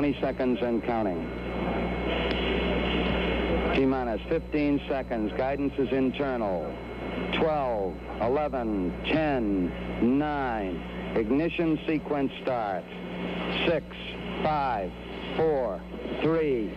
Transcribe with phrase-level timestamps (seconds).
[0.00, 1.20] 20 seconds and counting.
[3.74, 5.30] T minus 15 seconds.
[5.36, 6.74] Guidance is internal.
[7.34, 11.16] 12, 11, 10, 9.
[11.16, 12.88] Ignition sequence starts.
[13.66, 13.84] 6,
[14.42, 14.90] 5,
[15.36, 15.82] 4,
[16.22, 16.72] 3,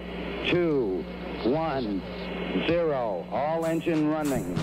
[0.49, 1.05] 2,
[1.45, 2.01] 1,
[2.67, 3.27] 0.
[3.31, 4.53] All engine running.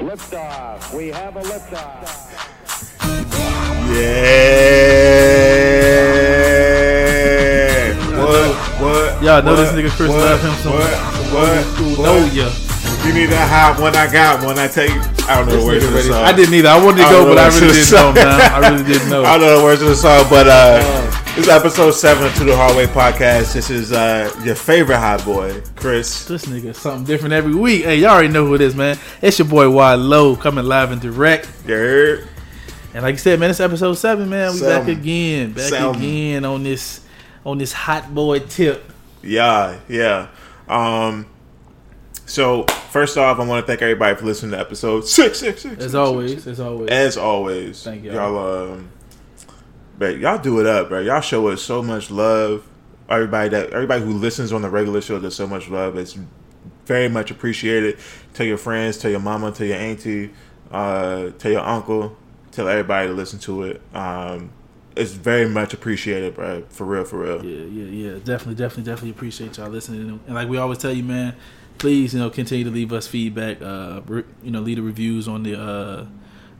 [0.00, 0.96] Liftoff.
[0.96, 2.08] We have a liftoff.
[3.94, 4.91] Yeah.
[9.22, 10.90] Y'all know this nigga Chris what, love him some- What?
[11.32, 11.98] What?
[11.98, 12.04] what?
[12.04, 12.50] know ya.
[13.06, 13.96] You need to have one.
[13.96, 14.58] I got one.
[14.58, 15.00] I tell you.
[15.28, 16.24] I don't know the words of the song.
[16.24, 16.68] I didn't either.
[16.68, 18.40] I wanted to I go, but I really didn't know, man.
[18.52, 19.24] I really didn't know.
[19.24, 20.78] I don't know the words of the song, but uh,
[21.34, 23.54] this is episode seven of Two the Hardway podcast.
[23.54, 26.26] This is uh, your favorite hot boy, Chris.
[26.26, 27.84] This nigga is something different every week.
[27.84, 28.98] Hey, y'all already know who it is, man.
[29.20, 31.46] It's your boy Wide Low coming live and direct.
[31.66, 32.28] Heard?
[32.94, 34.52] And like I said, man, it's episode seven, man.
[34.54, 35.96] We back again, back Seven.
[35.96, 37.00] again on this
[37.44, 38.91] on this hot boy tip.
[39.22, 40.28] Yeah, yeah.
[40.68, 41.26] Um,
[42.26, 45.76] so first off, I want to thank everybody for listening to episode six, six, six.
[45.76, 46.58] As six, always, six, six.
[46.58, 46.90] as always.
[46.90, 47.82] as always.
[47.82, 48.14] Thank y'all.
[48.14, 48.72] y'all.
[48.72, 48.90] Um,
[49.98, 51.00] but y'all do it up, bro.
[51.00, 52.66] Y'all show us so much love.
[53.08, 55.96] Everybody that everybody who listens on the regular show does so much love.
[55.98, 56.18] It's
[56.86, 57.98] very much appreciated.
[58.34, 60.30] Tell your friends, tell your mama, tell your auntie,
[60.70, 62.16] uh, tell your uncle,
[62.50, 63.82] tell everybody to listen to it.
[63.94, 64.50] Um,
[64.96, 66.62] it's very much appreciated, bro.
[66.68, 67.44] For real, for real.
[67.44, 68.18] Yeah, yeah, yeah.
[68.18, 70.20] Definitely, definitely, definitely appreciate y'all listening.
[70.26, 71.34] And like we always tell you, man,
[71.78, 73.60] please, you know, continue to leave us feedback.
[73.62, 74.00] Uh,
[74.42, 76.06] you know, leave the reviews on the uh,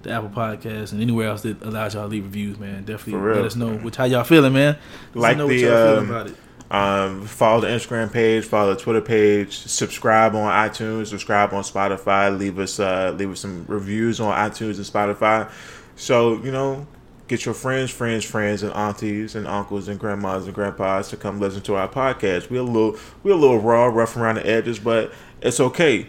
[0.02, 2.84] the Apple Podcast and anywhere else that allows y'all to leave reviews, man.
[2.84, 3.36] Definitely real.
[3.36, 4.78] let us know which how y'all feeling, man.
[5.14, 6.36] Let us Like know the, what y'all feeling um, about it.
[6.70, 12.36] Um, follow the Instagram page, follow the Twitter page, subscribe on iTunes, subscribe on Spotify,
[12.36, 15.52] leave us uh, leave us some reviews on iTunes and Spotify.
[15.96, 16.86] So you know,
[17.28, 21.40] get your friends, friends, friends, and aunties and uncles and grandmas and grandpas to come
[21.40, 22.50] listen to our podcast.
[22.50, 26.06] We're a little we're a little raw, rough around the edges, but it's okay.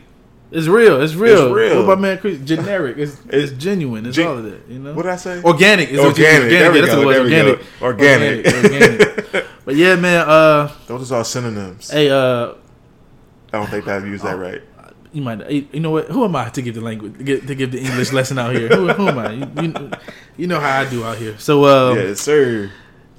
[0.51, 1.01] It's real.
[1.01, 1.47] It's real.
[1.47, 1.75] It's real.
[1.77, 2.17] What about man?
[2.19, 2.39] Chris?
[2.39, 2.97] Generic.
[2.97, 4.05] It's, it's It's genuine.
[4.05, 4.61] It's gen- all of that.
[4.69, 4.93] You know.
[4.93, 5.41] What did I say?
[5.41, 5.89] Organic.
[5.89, 6.51] Is what you- Organic.
[6.51, 7.29] Yeah, that's what it was.
[7.29, 8.43] There Organic.
[8.45, 8.45] Organic.
[8.53, 9.45] Organic.
[9.65, 10.27] but yeah, man.
[10.29, 11.89] Uh, Those are all synonyms.
[11.89, 12.53] hey, uh,
[13.51, 14.61] I don't think I've used that right.
[15.13, 15.49] You might.
[15.49, 16.07] You know what?
[16.07, 18.53] Who am I to give the language to give, to give the English lesson out
[18.55, 18.67] here?
[18.67, 19.31] Who, who am I?
[19.31, 19.91] You, you,
[20.37, 21.37] you know how I do out here.
[21.37, 22.71] So, um, yes, sir.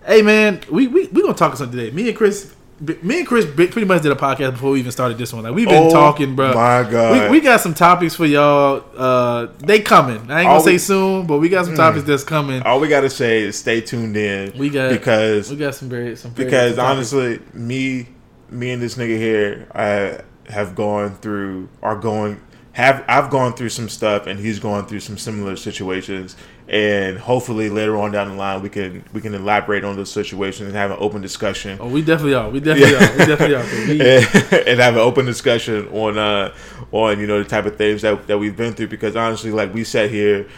[0.07, 1.91] hey, man, we we we gonna talk something today.
[1.95, 2.53] Me and Chris.
[2.81, 5.45] Me and Chris pretty much did a podcast before we even started this one.
[5.45, 6.49] Like we've been Oh, talking, bro.
[6.55, 7.31] my God.
[7.31, 8.85] we, we got some topics for y'all.
[8.97, 10.17] Uh, they coming.
[10.29, 12.63] I ain't gonna All say we- soon, but we got some topics that's coming.
[12.63, 14.59] All we gotta say is stay tuned in.
[14.59, 18.09] We got- because We got some very some very because honestly, me,
[18.51, 22.41] me and this nigga here, I have gone through, are going,
[22.73, 27.69] have I've gone through some stuff, and he's gone through some similar situations, and hopefully
[27.71, 30.91] later on down the line we can we can elaborate on those situations and have
[30.91, 31.79] an open discussion.
[31.81, 32.51] Oh, we definitely are.
[32.51, 33.13] We definitely are.
[33.13, 34.19] We definitely are.
[34.19, 36.53] and, and have an open discussion on uh
[36.91, 39.73] on you know the type of things that that we've been through because honestly like
[39.73, 40.49] we sat here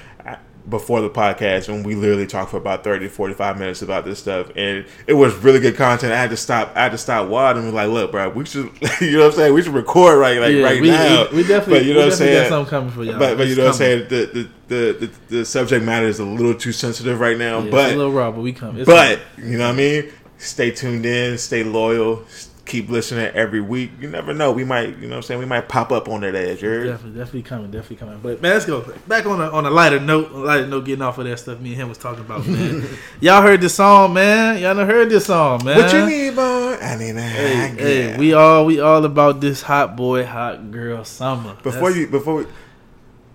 [0.69, 4.51] before the podcast and we literally talked for about 30 45 minutes about this stuff
[4.57, 7.57] and it was really good content i had to stop i had to stop wild
[7.57, 10.19] and was like look bro we should you know what i'm saying we should record
[10.19, 12.19] right like yeah, right we, now we, we definitely, but you know what i'm got
[12.19, 13.19] saying something coming for y'all.
[13.19, 16.19] but, but you know what I'm saying the the, the the the subject matter is
[16.19, 18.77] a little too sensitive right now Yeah, but a little raw, but we come.
[18.77, 20.13] It's but you know what I mean.
[20.39, 21.39] Stay tuned in.
[21.39, 22.25] Stay loyal.
[22.67, 23.93] Keep listening every week.
[24.01, 24.51] You never know.
[24.51, 26.61] We might, you know, what I'm saying we might pop up on that edge.
[26.63, 26.89] heard?
[26.89, 28.19] Definitely, definitely coming, definitely coming.
[28.21, 30.33] But man, let's go back on a on a lighter note.
[30.33, 32.85] A lighter note, getting off of that stuff me and him was talking about, man.
[33.21, 34.61] y'all heard this song, man.
[34.61, 35.79] Y'all done heard this song, man.
[35.79, 36.77] What you need, boy?
[36.83, 41.05] I need a Hey, hey, we all we all about this hot boy, hot girl
[41.05, 41.55] summer.
[41.63, 42.47] before That's- you before we,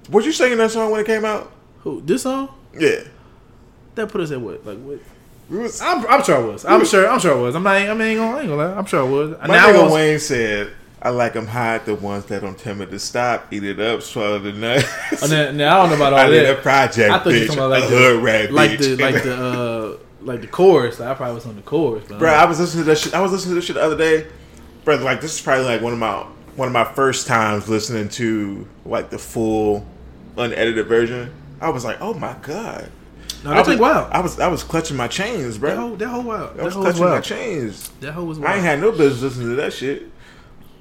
[0.10, 1.52] was you singing that song when it came out?
[1.84, 3.00] who this song Yeah.
[3.96, 5.00] that put us at what like what?
[5.52, 6.66] Was, I'm, I'm sure I was.
[6.66, 7.08] I'm sure.
[7.10, 7.56] I'm sure I was.
[7.56, 7.76] I'm not.
[7.76, 8.74] I mean, gonna, I ain't gonna lie.
[8.78, 9.38] I'm sure I was.
[9.42, 12.74] my Now nigga was- Wayne said, "I like them hot, the ones that don't tell
[12.76, 14.86] me to stop, eat it up, swallow the nut."
[15.22, 16.28] Oh, now, now I don't know about all that.
[16.28, 18.52] I need a project I thought you bitch, were talking about like a the, rat
[18.54, 18.98] like bitch.
[18.98, 21.02] the like the uh like the chorus.
[21.02, 23.14] I probably was on the chorus, but Bro, I was listening to that shit.
[23.14, 24.28] I was listening to this shit the other day.
[24.86, 26.26] Bro, like this is probably like one of my
[26.56, 29.86] one of my first times listening to like the full
[30.38, 31.34] unedited version.
[31.60, 32.90] I was like, oh my god.
[33.44, 34.12] No, I was, wild.
[34.12, 35.70] I was I was clutching my chains, bro.
[35.70, 36.60] That whole that whole wild.
[36.60, 37.90] I was whole was clutching my chains.
[38.02, 40.12] That whole was I ain't had no business listening to that shit.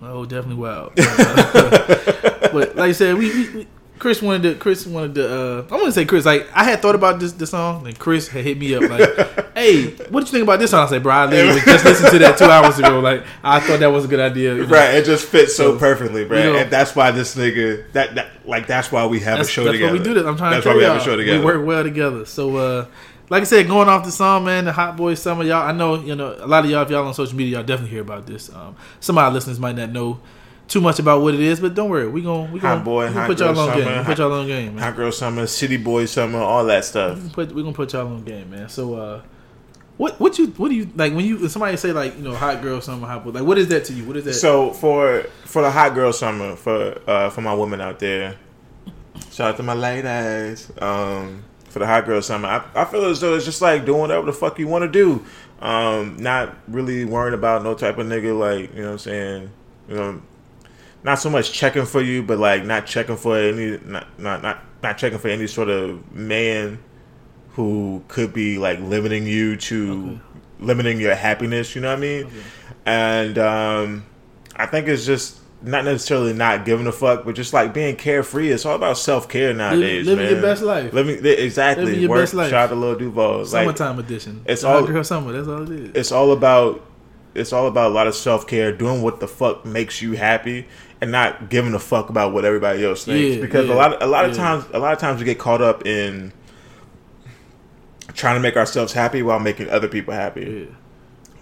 [0.03, 0.95] Oh, definitely wild.
[0.97, 3.67] but like I said, we, we, we
[4.01, 4.55] Chris wanted to.
[4.57, 5.33] Chris wanted to.
[5.33, 6.25] Uh, I'm gonna say Chris.
[6.25, 9.53] Like I had thought about this the song, and Chris had hit me up like,
[9.55, 12.11] "Hey, what do you think about this song?" I said, "Bro, I literally just listened
[12.11, 12.99] to that two hours ago.
[13.01, 14.69] Like I thought that was a good idea." you know.
[14.69, 16.39] Right, it just fits so, So, perfectly, bro.
[16.39, 19.45] you know- and that's why this nigga that, that like that's why we have a
[19.45, 19.93] show that's together.
[19.93, 20.25] why we do this.
[20.27, 20.93] I'm trying that's to why we y'all.
[20.95, 21.39] have a show together.
[21.39, 22.25] We work well together.
[22.25, 22.87] So uh,
[23.29, 25.63] like I said, going off the song, man, the Hot Boy Summer, y'all.
[25.69, 27.91] I know, you know, a lot of y'all, if y'all on social media, y'all definitely
[27.93, 28.51] hear about this.
[28.53, 30.21] Um, some of our listeners might not know
[30.71, 33.09] too much about what it is, but don't worry, we gonna we Hot gonna, boy,
[33.09, 33.85] we gonna put y'all on game.
[33.85, 34.85] summer, We put y'all on game, man.
[34.85, 37.21] Hot girl summer, city boy summer, all that stuff.
[37.21, 38.69] We put we gonna put y'all on game, man.
[38.69, 39.23] So, uh,
[39.97, 42.35] what what you what do you like when you when somebody say like you know
[42.35, 44.05] hot girl summer hot boy like what is that to you?
[44.05, 44.35] What is that?
[44.35, 48.37] So for for the hot girl summer for uh for my women out there,
[49.33, 50.71] shout out to my ladies.
[50.79, 54.01] Um, for the hot girl summer, I, I feel as though it's just like doing
[54.01, 55.25] whatever the fuck you want to do.
[55.61, 59.51] Um, not really worrying about no type of nigga like you know what I'm saying.
[59.89, 60.23] You know,
[61.03, 64.63] not so much checking for you, but like not checking for any not not not,
[64.83, 66.79] not checking for any sort of man
[67.53, 70.21] who could be like limiting you to
[70.59, 71.75] limiting your happiness.
[71.75, 72.31] You know what I mean?
[72.87, 74.07] And um,
[74.57, 78.51] I think it's just not necessarily not giving a fuck, but just like being carefree.
[78.51, 80.07] It's all about self care nowadays.
[80.07, 80.33] living man.
[80.33, 80.93] your best life.
[80.93, 81.85] Living exactly.
[81.87, 82.51] Living your Work, best life.
[82.51, 83.39] Shout out to Lil Duval.
[83.39, 84.43] Like, Summertime edition.
[84.47, 85.33] it's all- girl summer.
[85.33, 85.91] That's all it is.
[85.95, 86.85] it's all about
[87.35, 90.67] it's all about a lot of self care, doing what the fuck makes you happy,
[91.01, 93.37] and not giving a fuck about what everybody else thinks.
[93.37, 95.39] Yeah, because yeah, a lot a lot of times a lot of times we get
[95.39, 96.33] caught up in
[98.15, 100.69] trying to make ourselves happy while making other people happy.
[100.69, 100.77] Yeah.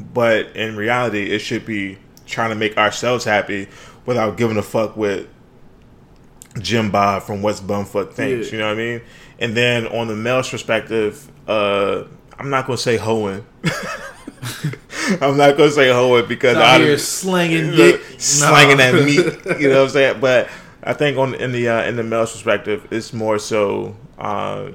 [0.01, 3.69] But in reality, it should be trying to make ourselves happy
[4.07, 5.27] without giving a fuck what
[6.61, 8.47] Jim Bob from West Bumfuck thinks.
[8.49, 8.53] Yeah.
[8.53, 9.01] You know what I mean?
[9.39, 12.05] And then on the male's perspective, uh,
[12.39, 13.45] I'm not gonna say hoeing.
[15.21, 18.93] I'm not gonna say hoeing because Out I here slanging dick, slanging No.
[18.93, 19.61] that meat.
[19.61, 20.21] You know what I'm saying?
[20.21, 20.49] But
[20.83, 24.71] I think on in the uh, in the male's perspective, it's more so uh,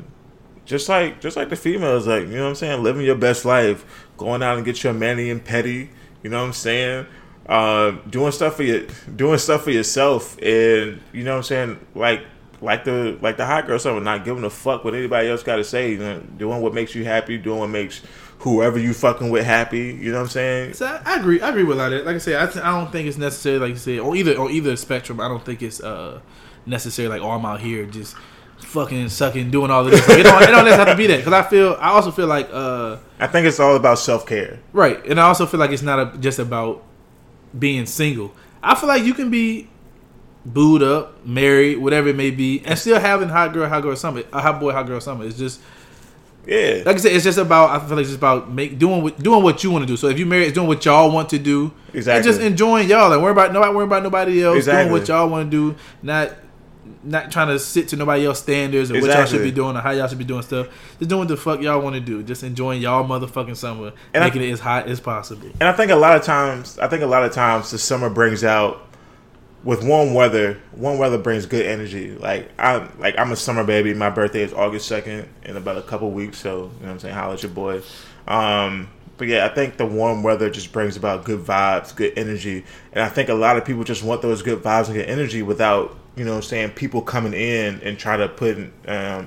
[0.66, 3.46] just like just like the females, like you know what I'm saying, living your best
[3.46, 3.86] life,
[4.18, 5.90] going out and get your manny and petty.
[6.24, 7.06] You know what I'm saying?
[7.48, 11.80] Uh, doing stuff for your doing stuff for yourself, and you know what I'm saying,
[11.96, 12.26] like
[12.64, 15.58] like the like the hot girl summer, not giving a fuck what anybody else got
[15.58, 15.92] to say.
[15.92, 18.02] You know, doing what makes you happy, doing what makes
[18.40, 19.98] whoever you fucking with happy.
[20.00, 20.74] You know what I'm saying?
[20.74, 21.42] So I, I agree.
[21.42, 22.06] I agree with a lot.
[22.06, 23.60] Like I said, I, th- I don't think it's necessary.
[23.60, 26.22] Like you said, on either on either spectrum, I don't think it's uh
[26.66, 27.10] necessary.
[27.10, 28.16] Like, oh, I'm out here just
[28.60, 30.08] fucking sucking, doing all of this.
[30.08, 30.42] Like, it don't.
[30.42, 31.18] It don't necessarily have to be that.
[31.18, 31.78] Because I feel.
[31.80, 34.60] I also feel like uh I think it's all about self care.
[34.72, 36.82] right, and I also feel like it's not a, just about
[37.58, 38.34] being single.
[38.62, 39.68] I feel like you can be
[40.46, 44.24] booed up, married, whatever it may be, and still having hot girl, hot girl summer,
[44.34, 45.26] a hot boy, hot girl summer.
[45.26, 45.62] It's just
[46.46, 46.84] Yeah.
[46.86, 47.70] like I said, it's just about.
[47.70, 49.96] I feel like it's just about make doing what doing what you want to do.
[49.96, 51.72] So if you married, it's doing what y'all want to do.
[51.94, 52.18] Exactly.
[52.18, 53.10] And just enjoying y'all.
[53.10, 54.58] Like worry about nobody worry about nobody else.
[54.58, 54.84] Exactly.
[54.90, 55.76] Doing what y'all want to do.
[56.02, 56.32] Not
[57.06, 59.80] not trying to sit to nobody else standards or what y'all should be doing or
[59.82, 60.68] how y'all should be doing stuff.
[61.00, 62.24] Just doing what the fuck y'all want to do.
[62.24, 65.48] Just enjoying y'all motherfucking summer, And making it as hot as possible.
[65.60, 68.10] And I think a lot of times, I think a lot of times the summer
[68.10, 68.86] brings out
[69.64, 70.60] with warm weather.
[70.76, 72.16] Warm weather brings good energy.
[72.18, 73.94] Like I'm, like I'm a summer baby.
[73.94, 76.40] My birthday is August second in about a couple weeks.
[76.40, 77.16] So you know what I'm saying.
[77.16, 77.82] Holla at your boy.
[78.28, 82.66] Um, but yeah, I think the warm weather just brings about good vibes, good energy,
[82.92, 85.44] and I think a lot of people just want those good vibes and good energy
[85.44, 88.72] without you know saying people coming in and try to put um,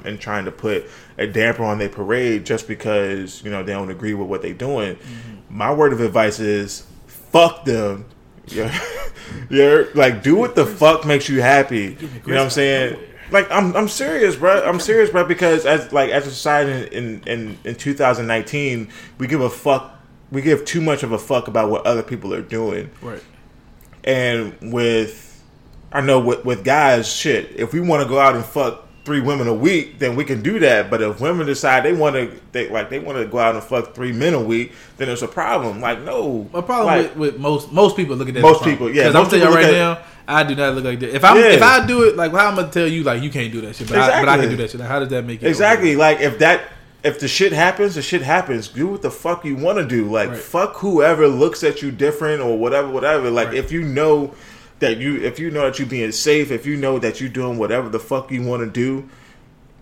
[0.04, 0.86] and trying to put
[1.18, 4.54] a damper on their parade just because you know they don't agree with what they're
[4.54, 4.98] doing.
[5.48, 8.06] My word of advice is fuck them.
[8.48, 8.78] Yeah,
[9.50, 11.96] you're like do what the fuck makes you happy.
[12.00, 12.98] You know what I'm saying?
[13.30, 14.62] Like I'm I'm serious, bro.
[14.62, 15.24] I'm serious, bro.
[15.24, 18.88] Because as like as a society in in in 2019,
[19.18, 19.92] we give a fuck.
[20.30, 22.90] We give too much of a fuck about what other people are doing.
[23.00, 23.22] Right.
[24.02, 25.42] And with,
[25.92, 29.20] I know with, with guys, shit, if we want to go out and fuck three
[29.20, 30.90] women a week, then we can do that.
[30.90, 33.62] But if women decide they want to, they like they want to go out and
[33.64, 35.80] fuck three men a week, then it's a problem.
[35.80, 38.42] Like no, My problem like, with, with most most people look at that.
[38.42, 39.98] Most a people, yeah, 'Cause I'm telling you right look now,
[40.28, 41.14] I do not look like that.
[41.14, 41.44] If I Yeah.
[41.52, 43.76] if I do it, like how I'm gonna tell you, like you can't do that
[43.76, 44.80] shit, but, I, but I can do that shit.
[44.80, 45.46] Like, how does that make it?
[45.46, 46.62] exactly like if that
[47.04, 48.66] if the shit happens, the shit happens.
[48.66, 50.10] Do what the fuck you want to do.
[50.10, 50.38] Like Right.
[50.38, 53.30] fuck whoever looks at you different or whatever, whatever.
[53.30, 53.58] Like Right.
[53.58, 54.34] if you know
[54.78, 57.58] that you if you know that you're being safe, if you know that you're doing
[57.58, 59.08] whatever the fuck you want to do,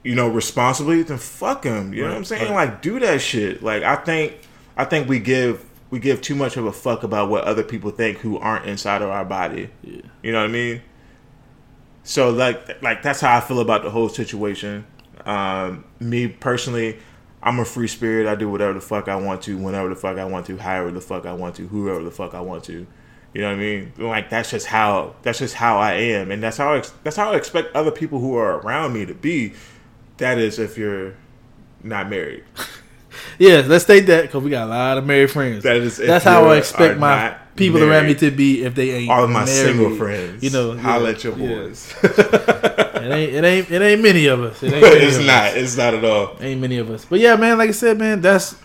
[0.03, 1.93] you know responsibly, then fuck him.
[1.93, 2.53] You know what I'm saying?
[2.53, 2.71] right.
[2.71, 3.63] Like do that shit.
[3.63, 4.39] Like I think
[4.77, 7.91] I think we give we give too much of a fuck about what other people
[7.91, 9.71] think who aren't inside of our body.
[9.83, 10.03] Yeah.
[10.23, 10.83] You know what I mean?
[12.03, 14.87] So like like that's how I feel about the whole situation.
[15.25, 16.99] Um, me personally,
[17.43, 18.27] I'm a free spirit.
[18.27, 20.91] I do whatever the fuck I want to, whenever the fuck I want to, however
[20.91, 22.87] the fuck I want to, whoever the fuck I want to.
[23.35, 23.93] You know what I mean?
[23.99, 27.33] Like that's just how that's just how I am, and that's how I, that's how
[27.33, 29.55] I expect other people who are around me to be.
[30.19, 31.15] That is, if you're
[31.83, 32.45] not married.
[33.39, 35.63] Yeah, let's state that because we got a lot of married friends.
[35.63, 39.11] That is That's how I expect my people around me to be if they ain't
[39.11, 39.49] All of my married.
[39.49, 41.49] single friends, You know, holla yeah, at your yeah.
[41.49, 41.95] boys.
[42.03, 44.63] it ain't it ain't it ain't many of us.
[44.63, 45.47] It ain't it's not.
[45.53, 45.55] Us.
[45.57, 46.37] It's not at all.
[46.41, 47.05] Ain't many of us.
[47.05, 48.57] But yeah, man, like I said, man, that's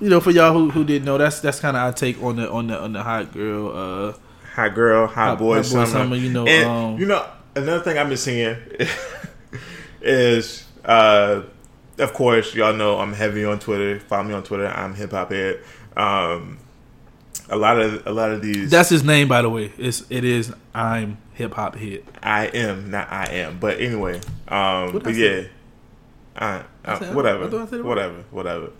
[0.00, 2.36] you know, for y'all who, who didn't know, that's that's kind of our take on
[2.36, 3.76] the on the on the hot girl.
[3.76, 4.12] uh
[4.54, 5.86] Hot girl, hot, Hot- boy, hot boy summer.
[5.86, 8.56] summer, you know, And, um, you know, another thing I've been seeing
[10.00, 11.42] is, uh,
[11.98, 14.00] of course, y'all know I'm heavy on Twitter.
[14.00, 14.66] Follow me on Twitter.
[14.66, 15.60] I'm hip hop head.
[15.96, 16.58] Um,
[17.48, 18.70] a lot of a lot of these.
[18.70, 19.72] That's his name, by the way.
[19.78, 22.02] It's it is I'm hip hop head.
[22.22, 24.20] I am not I am, but anyway.
[24.48, 25.42] Um, but yeah?
[26.36, 28.70] I, I whatever, I I said whatever, whatever.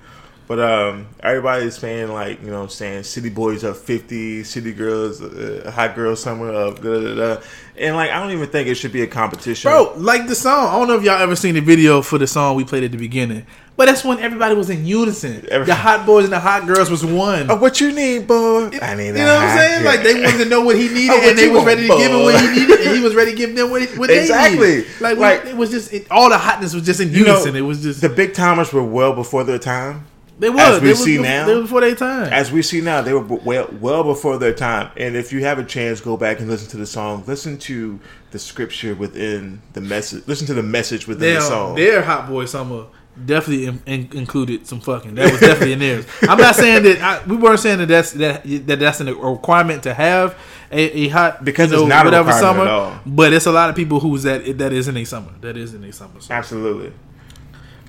[0.50, 5.23] But um, everybody's saying like you know I'm saying city boys up fifty, city girls,
[5.23, 7.40] uh, hot girls somewhere up, da, da, da.
[7.78, 10.66] and like I don't even think it should be a competition, Bro, like the song.
[10.66, 12.90] I don't know if y'all ever seen the video for the song we played at
[12.90, 15.42] the beginning, but that's when everybody was in unison.
[15.42, 17.49] The hot boys and the hot girls was one.
[17.49, 18.71] Oh, what you need, boy?
[18.83, 19.85] I need you know what I'm saying?
[19.85, 21.97] Like they wanted to know what he needed, Oh, what and they was ready to
[21.97, 24.23] give him what he needed, and he was ready to give them what, what they
[24.23, 24.85] Exactly.
[24.99, 27.54] Like, Like- it was just it, all the hotness was just in You know, unison.
[27.54, 30.07] it was just the Big Tymers were well before their time.
[30.40, 30.59] They were.
[30.61, 32.32] as we they see bef- now- they were before their time.
[32.32, 34.90] As we see now, they were well, well before their time.
[34.97, 37.25] And if you have a chance, go back and listen to the song.
[37.26, 38.00] Listen to
[38.32, 40.26] the scripture within the message.
[40.26, 41.75] Listen to the message within the Now, song.
[41.76, 42.87] their hot boy summer
[43.26, 45.14] definitely in, in, included some fucking.
[45.14, 46.06] That was definitely in theirs.
[46.23, 49.82] I'm not saying that I, we weren't saying that that's that that that's a requirement
[49.82, 50.38] to have
[50.70, 52.62] a, a hot Because you know, it's not a whatever summer.
[52.62, 53.00] at all.
[53.04, 55.32] But it's a lot of people who's that that is in a summer.
[55.40, 56.20] That is in a summer.
[56.20, 56.92] So, Absolutely.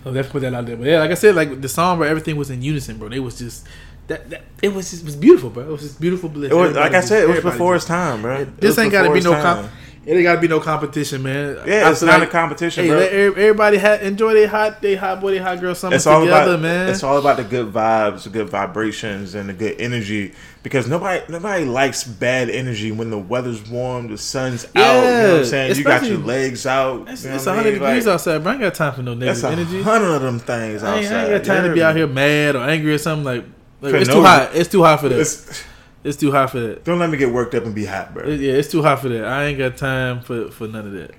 [0.04, 0.78] So let's put that out there.
[0.78, 3.10] But yeah, like I said, like the song, bro, everything was in unison, bro.
[3.10, 3.66] They was just.
[4.08, 5.64] That, that it was just, it was beautiful, bro.
[5.64, 6.52] It was just beautiful bliss.
[6.52, 8.42] It was, like I said, it was before its time, bro.
[8.42, 9.70] It This was ain't got to be no time.
[10.04, 11.58] It ain't got to be no competition, man.
[11.64, 12.98] Yeah, I it's not like- a competition, Hey, bro.
[13.00, 16.54] everybody ha- enjoy their hot, they hot boy, they hot girl summer It's all together,
[16.56, 16.90] about man.
[16.90, 20.34] It's all about the good vibes, the good vibrations, and the good energy.
[20.64, 24.72] Because nobody nobody likes bad energy when the weather's warm, the sun's out.
[24.76, 25.76] You know what I'm saying?
[25.78, 27.08] You got your legs out.
[27.08, 27.80] it's you know it's 100 mean?
[27.82, 28.52] degrees Like, outside, bro.
[28.52, 29.84] I ain't got time for no That's negative a energy.
[29.84, 31.16] hundred of them things I ain't, outside.
[31.16, 33.44] I ain't got time You to be out here mad or angry or something like.
[33.82, 34.50] like it's no too hot.
[34.56, 35.64] It's too hot for that.
[36.04, 36.84] It's, too hot for that.
[36.84, 38.28] don't let me get worked up and be hot, bro.
[38.28, 39.26] Yeah, it's too hot for that.
[39.26, 41.12] I ain't got time for for none of that.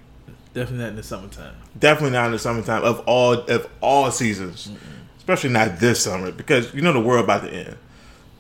[0.55, 1.55] Definitely not in the summertime.
[1.79, 4.71] Definitely not in the summertime of all of all seasons,
[5.19, 7.77] especially not this summer because you know the world about to end.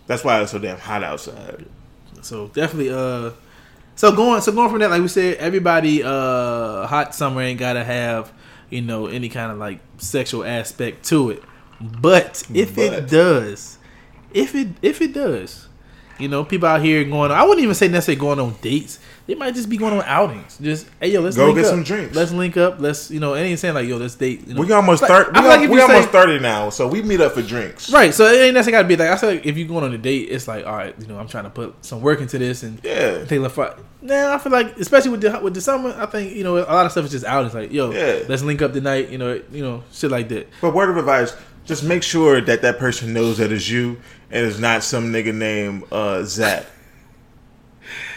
[0.06, 1.64] That's why it's so damn hot outside.
[2.22, 3.30] So definitely, uh,
[3.94, 7.84] so going so going from that, like we said, everybody, uh, hot summer ain't gotta
[7.84, 8.32] have
[8.68, 11.42] you know any kind of like sexual aspect to it.
[11.80, 13.78] But if it does,
[14.32, 15.68] if it if it does,
[16.18, 17.30] you know, people out here going.
[17.30, 18.98] I wouldn't even say necessarily going on dates.
[19.26, 20.58] They might just be going on outings.
[20.58, 21.70] Just hey yo, let's Go get up.
[21.70, 22.14] some drinks.
[22.16, 22.80] Let's link up.
[22.80, 24.46] Let's you know, it ain't saying like yo, let's date.
[24.48, 25.40] You know, We almost Like, thirty.
[25.40, 27.90] We, like we almost say- thirty now, so we meet up for drinks.
[27.92, 29.34] Right, so it ain't necessarily gotta be like I said.
[29.36, 31.44] Like, if you going on a date, it's like, all right, you know, I'm trying
[31.44, 33.24] to put some work into this and Yeah.
[33.24, 33.74] take a fight.
[34.00, 36.66] Now I feel like, especially with the with the summer, I think you know a
[36.66, 37.46] lot of stuff is just out.
[37.46, 38.24] It's like, yo, Yeah.
[38.28, 39.08] let's link up tonight.
[39.10, 40.48] You know, you know, shit like that.
[40.60, 43.98] But word of advice: just make sure that that person knows that it's you
[44.32, 46.66] and it's not some nigga named uh, Zach.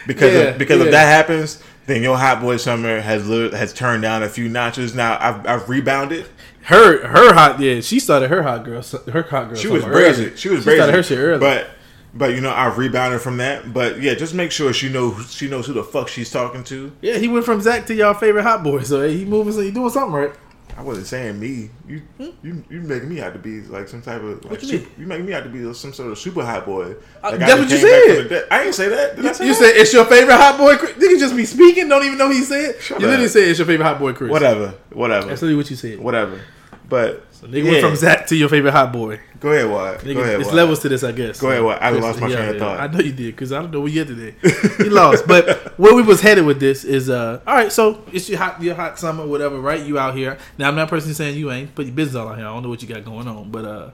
[0.07, 0.85] Because Yeah, if, because yeah.
[0.85, 4.95] if that happens, then your hot boy summer has has turned down a few notches.
[4.95, 6.25] Now I've, I've rebounded.
[6.63, 8.81] Her her hot yeah, she started her hot girl
[9.11, 9.55] her hot girl.
[9.57, 10.25] She was brazen.
[10.27, 10.37] early.
[10.37, 10.77] She was She brazen.
[10.83, 11.39] started her shit early.
[11.39, 11.69] But
[12.13, 13.71] but you know I've rebounded from that.
[13.73, 16.91] But yeah, just make sure she knows she knows who the fuck she's talking to.
[17.01, 18.81] yeah, he went from Zach to y'all favorite hot boy.
[18.83, 20.31] So he moving, so he doing something right.
[20.77, 21.69] I wasn't saying me.
[21.87, 24.83] You you you making me out to be like some type of like you super,
[24.89, 24.91] mean?
[24.99, 26.95] you making me out to be some sort of super hot boy.
[27.23, 28.47] Uh, that's I what you said.
[28.51, 29.15] I didn't say that.
[29.15, 29.59] Did I say You that?
[29.59, 30.75] said it's your favorite hot boy.
[30.75, 30.91] Chris.
[30.97, 32.81] Nigga just be speaking, don't even know he said.
[32.81, 33.31] Shut you literally up.
[33.31, 34.29] said it's your favorite hot boy, Chris.
[34.29, 35.99] whatever, whatever, That's literally what you said.
[35.99, 36.41] whatever.
[36.89, 37.71] But So nigga yeah.
[37.71, 39.19] went from Zach to your favorite hot boy.
[39.39, 39.99] Go ahead, Wad.
[39.99, 41.39] Nigga, Go ahead, it's levels to this, I guess.
[41.39, 41.79] Go ahead, what?
[41.79, 42.79] I lost my train of thought.
[42.79, 44.35] I know you did because I don't know where you at today.
[44.77, 47.71] he lost, but where we was headed with this is uh, all right.
[47.71, 49.79] So it's your hot, your hot summer, whatever, right?
[49.79, 50.69] You out here now.
[50.69, 52.47] I'm not personally saying you ain't put your business all out here.
[52.47, 53.91] I don't know what you got going on, but uh,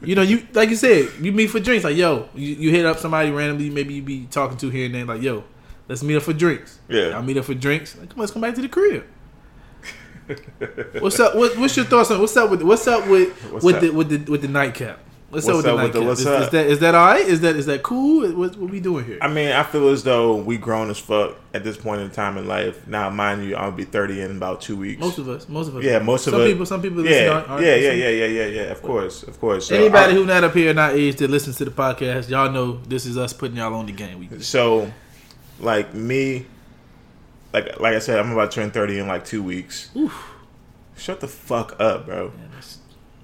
[0.00, 1.82] you know, you like you said, you meet for drinks.
[1.82, 4.94] Like yo, you, you hit up somebody randomly, maybe you be talking to here and
[4.94, 5.04] there.
[5.04, 5.42] Like yo,
[5.88, 6.78] let's meet up for drinks.
[6.88, 7.08] Yeah.
[7.16, 7.96] I'll meet up for drinks.
[7.96, 9.04] Like, come on, let's come back to the crib.
[11.00, 11.34] What's up?
[11.34, 13.80] What, what's your thoughts on what's up with what's up with What's with up?
[13.82, 15.00] the with the with the nightcap?
[15.30, 16.08] What's, What's up with the up with the nightcap?
[16.08, 16.42] what's is, up?
[16.42, 17.20] is that is that all right?
[17.26, 18.30] Is that is that cool?
[18.32, 19.18] What, what we doing here?
[19.20, 22.38] I mean, I feel as though we grown as fuck at this point in time
[22.38, 22.86] in life.
[22.86, 25.00] Now, mind you, I'll be thirty in about two weeks.
[25.00, 25.84] most of us, most of us.
[25.84, 26.46] yeah, most of some it.
[26.46, 27.04] people, some people.
[27.04, 28.62] Yeah, aren't- yeah, yeah, yeah, yeah, yeah, yeah.
[28.62, 29.66] Of course, of course.
[29.68, 32.50] So, Anybody I- who not up here, not age, that listens to the podcast, y'all
[32.50, 34.18] know this is us putting y'all on the game.
[34.30, 34.90] We So,
[35.60, 36.46] like me,
[37.52, 39.90] like like I said, I'm about to turn thirty in like two weeks.
[39.96, 40.34] Oof.
[40.96, 42.32] Shut the fuck up, bro.
[42.52, 42.78] That's-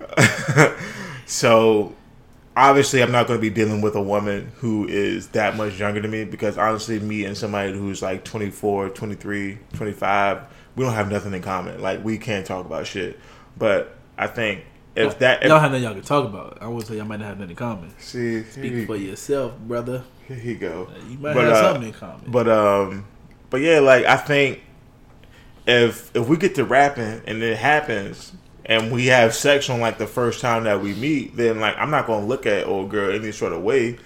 [1.27, 1.95] so,
[2.57, 6.01] obviously I'm not going to be dealing with a woman who is that much younger
[6.01, 10.43] than me because honestly me and somebody who's like 24, 23, 25,
[10.77, 11.81] we don't have nothing in common.
[11.81, 13.19] Like we can't talk about shit.
[13.57, 14.65] But I think
[14.97, 16.59] if that if, y'all have nothing y'all can talk about.
[16.61, 17.95] I would say y'all might not have nothing in common.
[17.99, 20.05] see Speak for yourself, brother.
[20.29, 20.89] here you go.
[21.09, 22.31] You might But, have uh, something in common.
[22.31, 23.07] But um,
[23.55, 24.63] but yeah, like I think
[25.65, 28.33] if if we get to rapping and it happens
[28.67, 31.89] and we have sex on like the first time that we meet, then like I'm
[31.89, 33.97] not gonna look at old girl any sort of way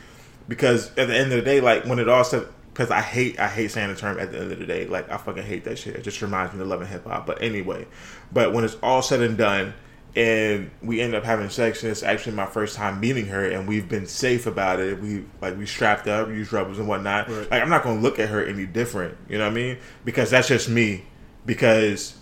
[0.49, 3.40] because at the end of the day, like when it all said, because I hate
[3.40, 5.64] I hate saying the term at the end of the day, like I fucking hate
[5.64, 5.97] that shit.
[5.97, 7.25] It just reminds me of loving hip hop.
[7.26, 7.87] But anyway,
[8.31, 9.73] but when it's all said and done.
[10.18, 13.68] And we end up having sex, and it's actually my first time meeting her, and
[13.68, 15.00] we've been safe about it.
[15.00, 17.28] We like we strapped up, used rubbers and whatnot.
[17.28, 17.48] Right.
[17.52, 19.78] Like I'm not gonna look at her any different, you know what I mean?
[20.04, 21.04] Because that's just me.
[21.46, 22.16] Because,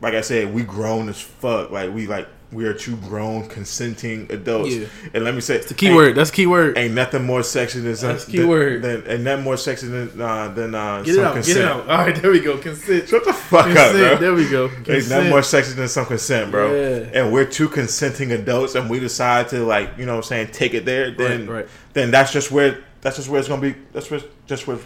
[0.00, 1.70] like I said, we grown as fuck.
[1.70, 4.74] Like we like we are two grown consenting adults.
[4.74, 4.86] Yeah.
[5.14, 6.14] And let me say, it's the key word.
[6.14, 6.76] That's the key word.
[6.76, 8.82] Ain't nothing more sexy than some, That's key than, word.
[8.82, 11.34] Than, and nothing more sexy than uh, than uh, Get some out.
[11.34, 11.56] consent.
[11.56, 11.88] Get it out.
[11.88, 12.58] All right, there we go.
[12.58, 13.08] Consent.
[13.08, 14.16] Shut the fuck up, bro.
[14.16, 14.66] There we go.
[14.66, 15.10] Ain't Consent.
[15.10, 16.74] nothing more sexy than some consent, bro.
[16.74, 17.10] Yeah.
[17.14, 20.48] And we're two consenting adults, and we decide to like, you know, what I'm saying,
[20.52, 21.10] take it there.
[21.10, 21.68] Then, right.
[21.94, 23.74] then that's just where that's just where it's gonna be.
[23.92, 24.78] That's where just where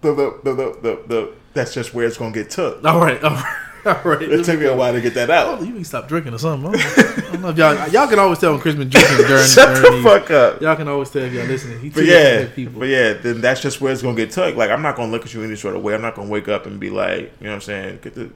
[0.00, 2.84] the the the the, the, the that's just where it's gonna get took.
[2.84, 3.22] All right.
[3.22, 3.60] All right.
[3.86, 4.22] All right.
[4.22, 5.60] It took me a while to get that Oh, out.
[5.60, 6.68] you need to stop drinking or something.
[6.68, 7.12] I don't, know.
[7.16, 9.44] I don't know if y'all y'all can always tell when Chris been drinking during.
[9.46, 10.60] Shut during the these- fuck up.
[10.60, 11.80] Y'all can always tell if y'all listening.
[11.80, 12.80] He But yeah, people.
[12.80, 14.56] but yeah, then that's just where it's gonna get tucked.
[14.56, 15.94] Like I'm not gonna look at you any sort of way.
[15.94, 18.30] I'm not gonna wake up and be like, you know what I'm saying, get the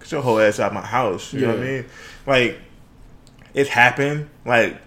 [0.00, 1.32] get your whole ass out of my house.
[1.32, 1.84] You know what I mean?
[2.26, 2.58] Like
[3.54, 4.28] it happened.
[4.46, 4.80] Like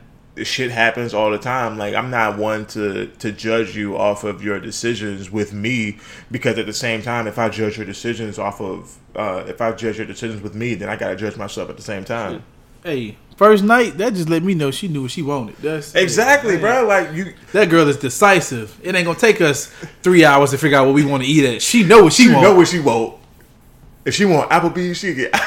[0.43, 1.77] shit happens all the time.
[1.77, 5.99] Like I'm not one to to judge you off of your decisions with me
[6.31, 9.71] because at the same time, if I judge your decisions off of uh, if I
[9.71, 12.43] judge your decisions with me, then I gotta judge myself at the same time.
[12.83, 15.55] hey, first night that just let me know she knew what she wanted.
[15.57, 16.85] That's Exactly, bro.
[16.85, 18.77] Like you, That girl is decisive.
[18.83, 19.67] It ain't gonna take us
[20.01, 21.61] three hours to figure out what we want to eat at.
[21.61, 22.43] She know what she, she want.
[22.43, 23.15] know what she want.
[24.03, 25.31] If she want Applebee's, she get.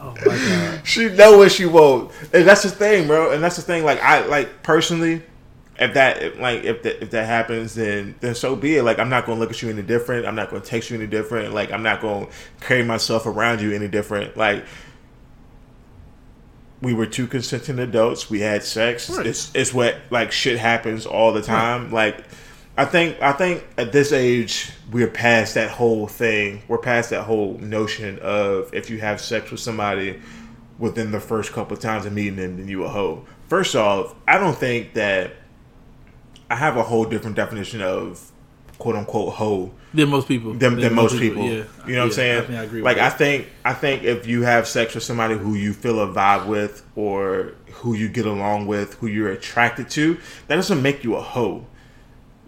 [0.00, 0.65] oh my god.
[0.96, 3.32] She know what she want, and that's the thing, bro.
[3.32, 3.84] And that's the thing.
[3.84, 5.22] Like I like personally,
[5.78, 8.82] if that if, like if that if that happens, then then so be it.
[8.82, 10.26] Like I'm not gonna look at you any different.
[10.26, 11.54] I'm not gonna text you any different.
[11.54, 12.28] Like I'm not gonna
[12.60, 14.36] carry myself around you any different.
[14.36, 14.64] Like
[16.80, 18.30] we were two consenting adults.
[18.30, 19.10] We had sex.
[19.10, 19.26] Right.
[19.26, 21.90] It's it's what like shit happens all the time.
[21.90, 22.24] Like
[22.76, 26.62] I think I think at this age we're past that whole thing.
[26.68, 30.20] We're past that whole notion of if you have sex with somebody
[30.78, 33.24] within the first couple of times of meeting them, then you a hoe.
[33.48, 35.32] First off, I don't think that
[36.50, 38.32] I have a whole different definition of
[38.78, 40.52] quote unquote hoe Than most people.
[40.52, 41.42] than, than most people.
[41.42, 41.64] Yeah.
[41.86, 42.38] You know what I'm saying?
[42.42, 45.36] I think I agree like I think I think if you have sex with somebody
[45.36, 49.88] who you feel a vibe with or who you get along with, who you're attracted
[49.90, 51.66] to, that doesn't make you a hoe.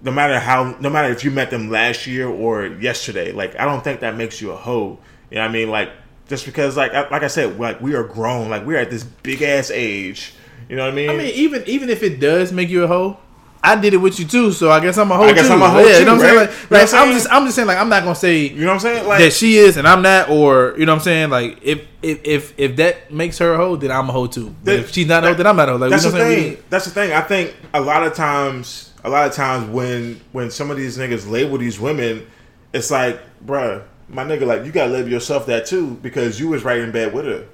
[0.02, 3.64] No matter how no matter if you met them last year or yesterday, like I
[3.64, 4.98] don't think that makes you a hoe.
[5.30, 5.70] You know what I mean?
[5.70, 5.90] Like
[6.28, 9.02] just because like I- like I said, like we are grown, like we're at this
[9.04, 10.34] big ass age.
[10.68, 11.10] You know what I mean?
[11.10, 13.16] I mean, even even if it does make you a hoe,
[13.64, 15.54] I did it with you too, so I guess I'm a hoe I guess too.
[15.54, 16.36] I'm a hoe yeah, too, you know what I'm saying?
[16.36, 18.36] Like, You know like, I'm I'm just I'm just saying like I'm not gonna say
[18.48, 19.08] you know what I'm saying?
[19.08, 21.30] Like that she is and I'm not, or you know what I'm saying?
[21.30, 24.54] Like if if if, if that makes her a hoe, then I'm a hoe too.
[24.62, 25.78] But That- if she's not a hoe, then I'm not a hoe.
[25.78, 26.54] Like that's you the know saying?
[26.56, 26.64] thing.
[26.68, 27.12] That's the thing.
[27.12, 30.98] I think a lot of times, a lot of times when when some of these
[30.98, 32.26] niggas label these women,
[32.74, 36.64] it's like, bruh, my nigga, like you gotta love yourself that too because you was
[36.64, 37.46] right in bed with her.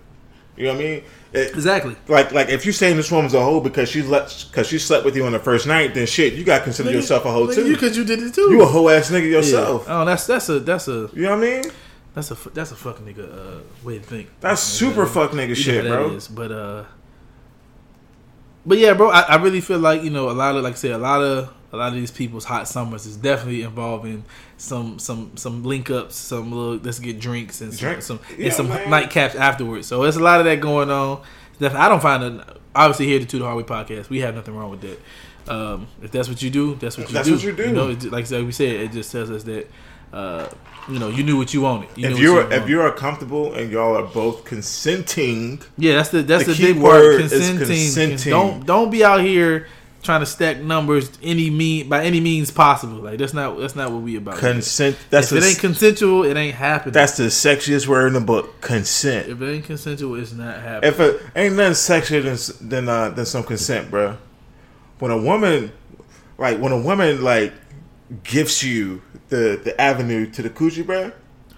[0.57, 1.03] You know what I mean?
[1.33, 1.97] It- Exactly.
[2.07, 5.05] like like if you saying this woman's a hoe because she let because she slept
[5.05, 7.67] with you on the first night, then shit, you gotta consider yourself a hoe too.
[7.67, 8.43] You because you did it too.
[8.53, 9.39] You a hoe ass nigga Yeah.
[9.39, 9.87] yourself.
[9.89, 11.65] Oh, that's that's a that's a You know what I mean?
[12.15, 14.29] that's a that's a fucking nigga uh, way to think.
[14.41, 16.11] That's You super fuck nigga you shit, bro.
[16.13, 16.85] is, But uh,
[18.67, 20.77] but yeah, bro, I, I really feel like you know a lot of like I
[20.77, 24.25] said a lot of a lot of these people's hot summers is definitely involving
[24.65, 28.47] some some some link ups, some little let's get drinks and some, Drink- some yeah,
[28.47, 28.87] and some man.
[28.89, 29.87] nightcaps afterwards.
[29.87, 31.23] So there's a lot of that going on.
[31.61, 34.09] I don't find it obviously here at the Two the Hardway podcast.
[34.09, 34.99] We have nothing wrong with that.
[35.47, 37.35] Um, if that's what you do, that's what you That's do.
[37.35, 37.71] what you do.
[37.73, 39.71] know, it, like like we said, it just tells us that
[40.13, 40.49] uh,
[40.89, 41.91] you know you knew what you wanted.
[41.97, 46.09] You If you're you if you are comfortable and y'all are both consenting, Yeah, that's
[46.09, 47.59] the that's The the, key big word Consenting.
[47.67, 48.31] consenting.
[48.31, 49.67] Don't don't be out here
[50.05, 52.99] trying to stack numbers any mean by any means possible.
[52.99, 54.39] Like that's not that's not what we about.
[54.39, 54.97] consent.
[55.11, 56.93] That's if the, it ain't consensual, it ain't happening.
[56.93, 58.61] that's the sexiest word in the book.
[58.61, 59.29] Consent.
[59.29, 60.93] if it ain't consensual, it's not happening.
[60.93, 64.17] If it ain't nothing sexier than than uh, than some consent, bro.
[65.01, 65.73] When a woman,
[66.39, 67.53] like when a woman like
[68.23, 71.11] gifts you the the avenue to the coochie, bro,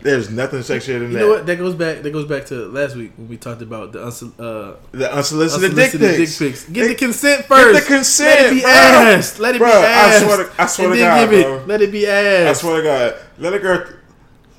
[0.07, 1.13] There's nothing sexier than You that.
[1.13, 1.47] You know what?
[1.47, 2.03] That goes back.
[2.03, 6.01] That goes back to last week when we talked about the uh, The unsolicited, unsolicited
[6.17, 6.65] dick pics.
[6.69, 7.73] Get the consent first.
[7.73, 8.71] Get the consent, Let it be bro.
[8.71, 9.39] asked.
[9.41, 10.25] Let it Bro, be I asked.
[10.25, 11.57] swear to- I swear and to God, give bro.
[11.59, 11.67] it.
[11.69, 12.49] Let it be asked.
[12.49, 13.85] I swear to God, let a girl,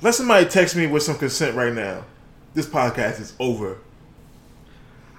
[0.02, 2.04] let somebody text me with some consent right now.
[2.54, 3.78] This podcast is over.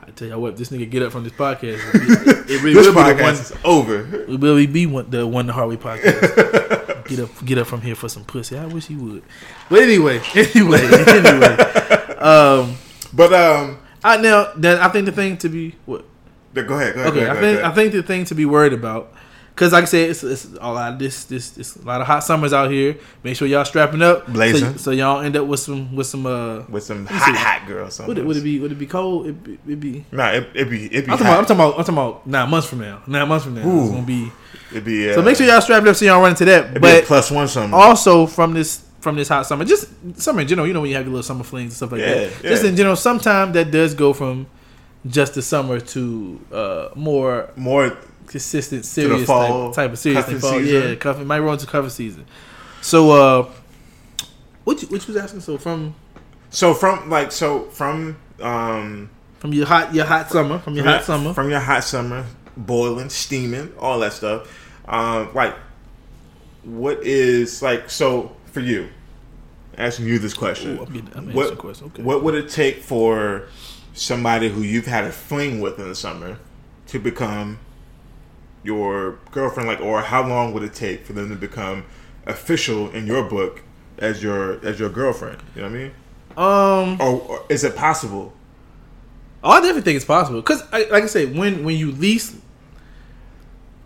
[0.06, 1.80] I tell you what, this nigga get up from this podcast.
[1.94, 3.34] It, it really This will be the podcast one.
[3.34, 4.14] is over.
[4.22, 6.84] It will really be one, the one the Harley podcast.
[7.08, 8.56] get up, get up from here for some pussy.
[8.56, 9.22] I wish he would.
[9.68, 11.56] But anyway, anyway, anyway.
[12.18, 12.76] Um,
[13.12, 16.04] But um, I now that I think the thing to be what
[16.54, 17.06] go ahead, go ahead.
[17.06, 17.64] Okay, go ahead, I think ahead.
[17.64, 19.12] I think the thing to be worried about,
[19.58, 22.06] because like I said, it's, it's a lot of this this this a lot of
[22.06, 22.96] hot summers out here.
[23.24, 24.78] Make sure y'all strapping up, so, Blazing.
[24.78, 26.62] so y'all end up with some with some uh.
[26.68, 27.90] with some hot, hot girl.
[27.90, 28.08] Something.
[28.14, 29.26] Would it, would it be would it be cold?
[29.26, 29.34] It
[29.68, 30.04] it be.
[30.12, 31.10] Nah, it, it be it be.
[31.10, 33.02] I'm talking, about, I'm talking about I'm talking about nine months from now.
[33.08, 33.82] Nine months from now, Ooh.
[33.82, 34.30] it's gonna be.
[34.72, 35.10] It be.
[35.10, 36.66] Uh, So make sure y'all strapped up so y'all run into that.
[36.66, 37.74] It be a But plus one something.
[37.74, 39.88] also from this from this hot summer, just
[40.20, 40.68] summer in general.
[40.68, 42.42] You know when you have your little summer flings and stuff like Yeah, that.
[42.42, 44.46] Just in general, sometimes that does go from
[45.06, 47.96] just the summer to uh more More
[48.28, 50.38] consistent, serious fall, type, type of serious thing.
[50.38, 52.26] Fall, yeah, cuffing might roll into cuffing season.
[52.80, 53.50] So, uh,
[54.64, 55.40] what you, what you was asking?
[55.40, 55.94] So from
[56.50, 61.04] so from like so from um from your hot your hot summer from your hot
[61.04, 61.34] summer.
[61.34, 62.24] from your hot summer
[62.56, 64.48] boiling steaming all that stuff
[64.88, 65.54] um like
[66.64, 68.88] what is like so for you
[69.76, 72.02] asking you this question Ooh, I'm getting- I'm what, question, okay.
[72.02, 73.44] what would it take for
[73.94, 76.38] somebody who you've had a fling with in the summer
[76.88, 77.58] to become
[78.62, 81.84] your girlfriend like or how long would it take for them to become
[82.26, 83.62] official in your book
[83.98, 85.92] as your as your girlfriend you know what i mean
[86.36, 88.32] um, or, or is it possible
[89.42, 92.36] oh, I definitely think it's possible because, like I said, when when you least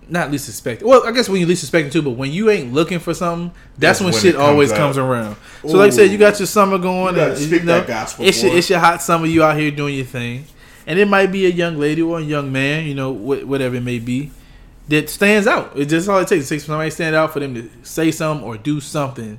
[0.08, 0.82] not least suspect.
[0.82, 3.48] Well, I guess when you least suspecting too, but when you ain't looking for something,
[3.78, 4.76] that's, That's when, when shit comes always out.
[4.76, 5.36] comes around.
[5.62, 7.14] So, like I said, you got your summer going.
[7.14, 9.26] You gotta and, speak that gospel, It's your, it's your hot summer.
[9.26, 10.44] You out here doing your thing,
[10.86, 13.76] and it might be a young lady or a young man, you know, wh- whatever
[13.76, 14.30] it may be,
[14.88, 15.72] that stands out.
[15.78, 16.46] It just all it takes.
[16.46, 19.38] It takes somebody to stand out for them to say something or do something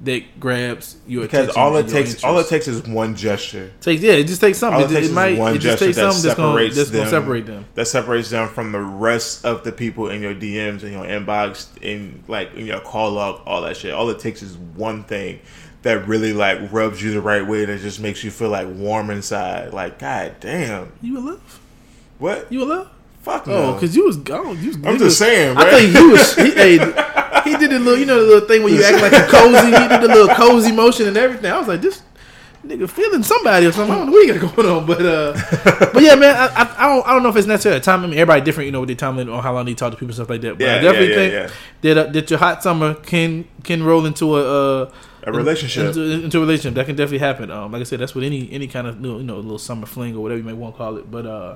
[0.00, 4.02] that grabs your because attention all it takes all it takes is one gesture takes.
[4.02, 4.82] Yeah, it just takes something.
[4.82, 5.38] all it It, it might.
[5.38, 7.64] one It just gesture takes that something that's gonna separates that's them gonna separate them.
[7.76, 11.68] that separates them from the rest of the people in your DMs and your inbox
[11.82, 15.38] and like in your call log all that shit all it takes is one thing
[15.82, 19.08] that really like rubs you the right way that just makes you feel like warm
[19.08, 21.60] inside like god damn You in love?
[22.18, 22.90] what You in love?
[23.22, 24.60] Fuck no Oh, because you was gone.
[24.62, 25.66] You was, I'm just saying Right?
[25.66, 26.34] I think he was.
[26.34, 26.78] He, hey,
[27.44, 29.66] he did the little, you know, the little thing where you act like a cozy.
[29.66, 31.50] He did the little cozy motion and everything.
[31.50, 32.02] I was like, this
[32.66, 33.92] nigga feeling somebody or something.
[33.92, 35.32] I don't know what he got going on, but uh,
[35.92, 38.00] but yeah, man, I, I, I don't I don't know if it's necessarily a time.
[38.00, 39.92] I mean, everybody different, you know, with their time limit on how long they talk
[39.92, 40.58] to people and stuff like that.
[40.58, 43.82] But Yeah, I definitely yeah, think yeah, that uh, that your hot summer can can
[43.82, 44.82] roll into a.
[44.84, 44.92] Uh,
[45.24, 47.48] a relationship into, into a relationship that can definitely happen.
[47.48, 50.16] Um, like I said, that's what any any kind of you know little summer fling
[50.16, 51.08] or whatever you may want to call it.
[51.08, 51.54] But uh,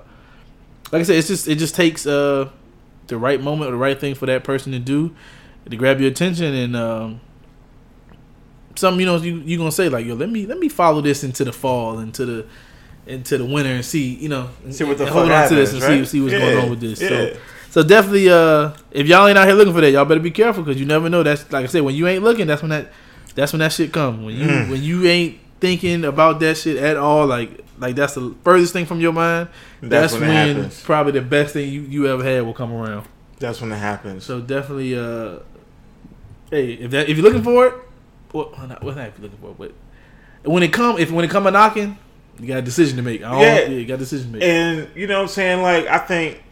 [0.92, 2.48] like I said, it's just it just takes uh
[3.08, 5.14] the right moment or the right thing for that person to do
[5.70, 7.20] to grab your attention and um
[8.76, 11.24] something you know you you gonna say like yo let me let me follow this
[11.24, 12.46] into the fall into the
[13.06, 15.82] into the winter and see you know See what the hold on to this and
[15.82, 17.00] see see what's Yeah, going on with this.
[17.00, 17.08] yeah.
[17.08, 17.36] So
[17.70, 20.62] so definitely uh if y'all ain't out here looking for that y'all better be careful
[20.62, 22.92] because you never know that's like I said when you ain't looking that's when that
[23.34, 24.68] that's when that shit come when you Mm.
[24.70, 28.86] when you ain't thinking about that shit at all like like that's the furthest thing
[28.86, 29.48] from your mind
[29.80, 33.06] That's that's, when when, probably the best thing you, you ever had will come around
[33.38, 35.38] that's when it happens so definitely uh
[36.50, 37.74] hey if that if you're looking for it
[38.32, 39.74] well not, well not if you're looking for it
[40.42, 41.98] but when it come if when it come a knocking
[42.38, 43.60] you got a decision to make I don't, Yeah.
[43.60, 43.68] yeah.
[43.68, 45.62] you got a decision to make And you know what I'm saying?
[45.62, 46.42] Like I think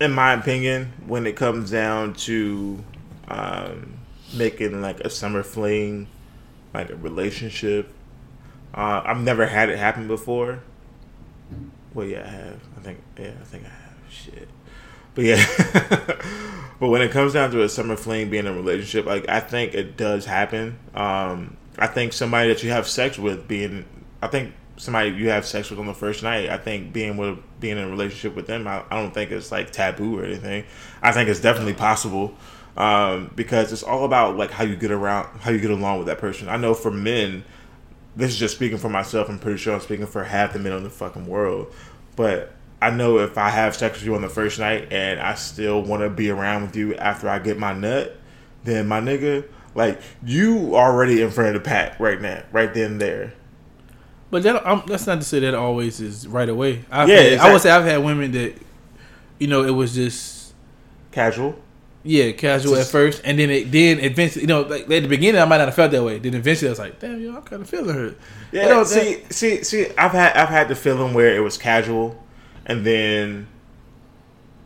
[0.00, 2.82] in my opinion, when it comes down to
[3.28, 3.94] um,
[4.34, 6.06] making like a summer fling,
[6.74, 7.92] like a relationship,
[8.76, 10.62] uh, I've never had it happen before.
[11.94, 12.60] Well, yeah, I have.
[12.76, 13.94] I think, yeah, I think I have.
[14.10, 14.48] Shit,
[15.14, 15.44] but yeah.
[16.80, 19.74] but when it comes down to a summer fling being a relationship, like I think
[19.74, 20.78] it does happen.
[20.94, 23.84] Um, I think somebody that you have sex with being,
[24.22, 27.38] I think somebody you have sex with on the first night, I think being with
[27.60, 30.64] being in a relationship with them, I, I don't think it's like taboo or anything.
[31.02, 32.34] I think it's definitely possible
[32.76, 36.06] um, because it's all about like how you get around, how you get along with
[36.08, 36.48] that person.
[36.48, 37.44] I know for men,
[38.16, 39.28] this is just speaking for myself.
[39.28, 41.72] I'm pretty sure I'm speaking for half the men in the fucking world,
[42.16, 42.52] but.
[42.78, 45.80] I know if I have sex with you on the first night and I still
[45.82, 48.18] want to be around with you after I get my nut,
[48.64, 52.92] then my nigga, like you already in front of the pack right now, right then
[52.92, 53.32] and there.
[54.30, 56.84] But that, um, that's not to say that always is right away.
[56.90, 58.54] I've Yeah, had, I would say I've had women that,
[59.38, 60.52] you know, it was just
[61.12, 61.58] Casual.
[62.06, 65.08] Yeah, casual Just- at first, and then it then eventually, you know, like at the
[65.08, 66.18] beginning, I might not have felt that way.
[66.18, 68.14] Then eventually, I was like, damn, yo, I'm kind of feeling her.
[68.52, 69.86] Yeah, You know, see, see, see.
[69.98, 72.22] I've had I've had the feeling where it was casual,
[72.64, 73.48] and then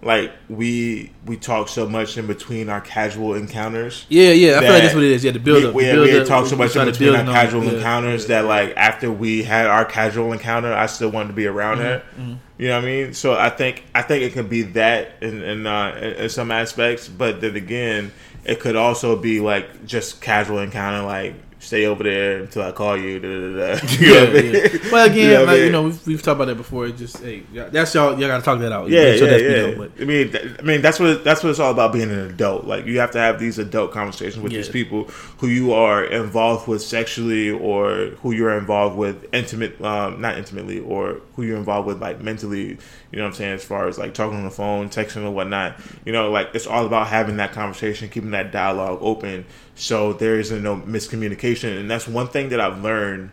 [0.02, 4.06] like we we talk so much in between our casual encounters.
[4.08, 5.24] Yeah, yeah, I feel like that's what it is.
[5.24, 5.74] Yeah, the build up.
[5.74, 7.38] we, the build we up, talk so much in between our building on it.
[7.38, 8.40] casual Yeah, encounters yeah.
[8.42, 12.02] that like after we had our casual encounter, I still wanted to be around her.
[12.18, 13.14] Mm-hmm, You know what I mean?
[13.14, 17.08] So I think I think it could be that in in, uh, in some aspects,
[17.08, 18.12] but then again,
[18.44, 22.96] it could also be like just casual encounter, like stay over there until I call
[22.96, 23.20] you.
[23.20, 23.86] Da, da, da.
[24.00, 24.54] You know yeah, I mean?
[24.54, 24.90] yeah.
[24.92, 26.86] Well, again, You know like you know, we've, we've talked about that before.
[26.86, 28.18] It just hey, that's y'all.
[28.18, 28.88] Y'all gotta talk that out.
[28.88, 29.74] Yeah, yeah, yeah.
[29.74, 32.18] know, I mean, th- I mean, that's what that's what it's all about being an
[32.30, 32.64] adult.
[32.64, 34.58] Like you have to have these adult conversations with Yeah.
[34.58, 35.04] these people
[35.38, 40.80] who you are involved with sexually, or who you're involved with intimate, um, not intimately,
[40.80, 42.78] or who you're involved with like mentally.
[43.10, 43.54] You know what I'm saying?
[43.54, 45.80] As far as like talking on the phone, texting, or whatnot.
[46.04, 50.38] You know, like it's all about having that conversation, keeping that dialogue open, so there
[50.38, 51.78] isn't no miscommunication.
[51.78, 53.30] And that's one thing that I've learned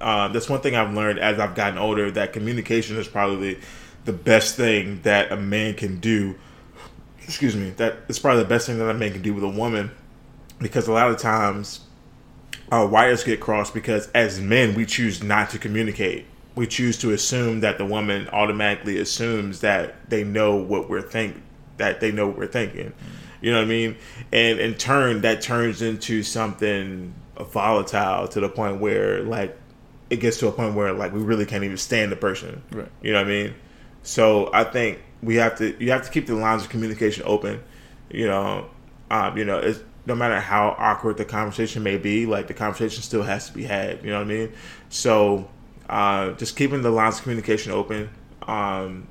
[0.00, 3.58] um, that's one thing I've learned as I've gotten older that communication is probably
[4.04, 6.34] the best thing that a man can do.
[7.22, 9.48] Excuse me, that it's probably the best thing that a man can do with a
[9.48, 9.90] woman
[10.58, 11.80] because a lot of times
[12.70, 16.26] our wires get crossed because as men we choose not to communicate.
[16.54, 21.42] We choose to assume that the woman automatically assumes that they know what we're think
[21.76, 22.92] that they know what we're thinking.
[23.40, 23.96] You know what I mean?
[24.32, 29.56] And in turn that turns into something volatile to the point where like
[30.10, 32.62] it gets to a point where like we really can't even stand the person.
[32.70, 32.88] Right.
[33.02, 33.54] You know what I mean?
[34.02, 37.62] So I think we have to you have to keep the lines of communication open.
[38.10, 38.70] You know,
[39.10, 43.02] um, you know, it's, no matter how awkward the conversation may be, like the conversation
[43.02, 44.04] still has to be had.
[44.04, 44.52] You know what I mean?
[44.90, 45.48] So
[45.88, 48.10] uh, just keeping the lines of communication open,
[48.42, 49.06] um,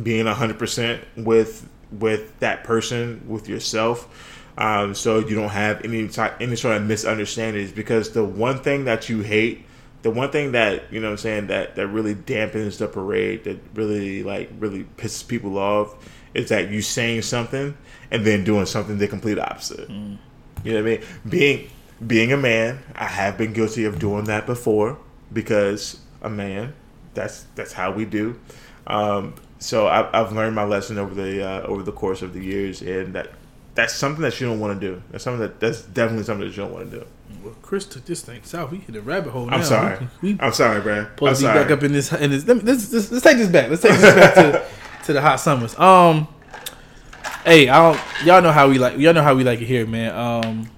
[0.00, 4.08] being hundred percent with with that person, with yourself,
[4.58, 7.72] um, so you don't have any type, any sort of misunderstandings.
[7.72, 9.64] Because the one thing that you hate,
[10.02, 13.44] the one thing that you know, what I'm saying that that really dampens the parade,
[13.44, 15.94] that really like really pisses people off,
[16.34, 17.76] is that you saying something
[18.10, 19.88] and then doing something the complete opposite.
[20.64, 21.06] You know what I mean?
[21.28, 21.70] Being
[22.06, 24.98] being a man, I have been guilty of doing that before
[25.32, 26.74] because a man.
[27.14, 28.38] That's that's how we do.
[28.86, 32.42] Um, so I've, I've learned my lesson over the uh, over the course of the
[32.42, 33.30] years, and that
[33.74, 35.02] that's something that you don't want to do.
[35.10, 37.06] That's something that that's definitely something that you don't want to do.
[37.42, 38.70] Well, Chris took this thing south.
[38.70, 39.48] We hit a rabbit hole.
[39.50, 40.08] I'm sorry.
[40.20, 40.98] We, we I'm sorry, Brad.
[40.98, 41.64] I'm supposed to be sorry.
[41.64, 42.12] back up in this.
[42.12, 43.70] In this let me, let's, let's, let's take this back.
[43.70, 44.66] Let's take this back to,
[45.06, 45.78] to the hot summers.
[45.78, 46.28] Um,
[47.44, 48.26] hey, I don't.
[48.26, 48.98] Y'all know how we like.
[48.98, 50.14] Y'all know how we like it here, man.
[50.14, 50.70] Um,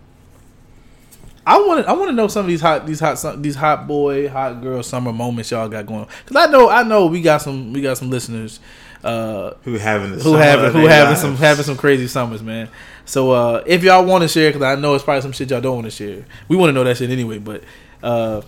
[1.48, 1.88] I want to.
[1.88, 4.82] I want to know some of these hot, these hot, these hot boy, hot girl
[4.82, 6.06] summer moments y'all got going.
[6.24, 8.60] Because I know, I know, we got some, we got some listeners.
[9.02, 11.20] Uh, who having who having who having lives.
[11.22, 12.68] some having some crazy summers, man.
[13.06, 15.62] So uh, if y'all want to share, because I know it's probably some shit y'all
[15.62, 16.26] don't want to share.
[16.48, 17.38] We want to know that shit anyway.
[17.38, 17.64] But
[18.02, 18.42] uh,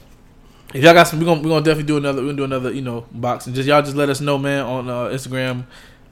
[0.74, 2.20] if y'all got some, we gonna we gonna definitely do another.
[2.20, 4.66] We gonna do another, you know, box and just y'all just let us know, man,
[4.66, 5.64] on uh, Instagram.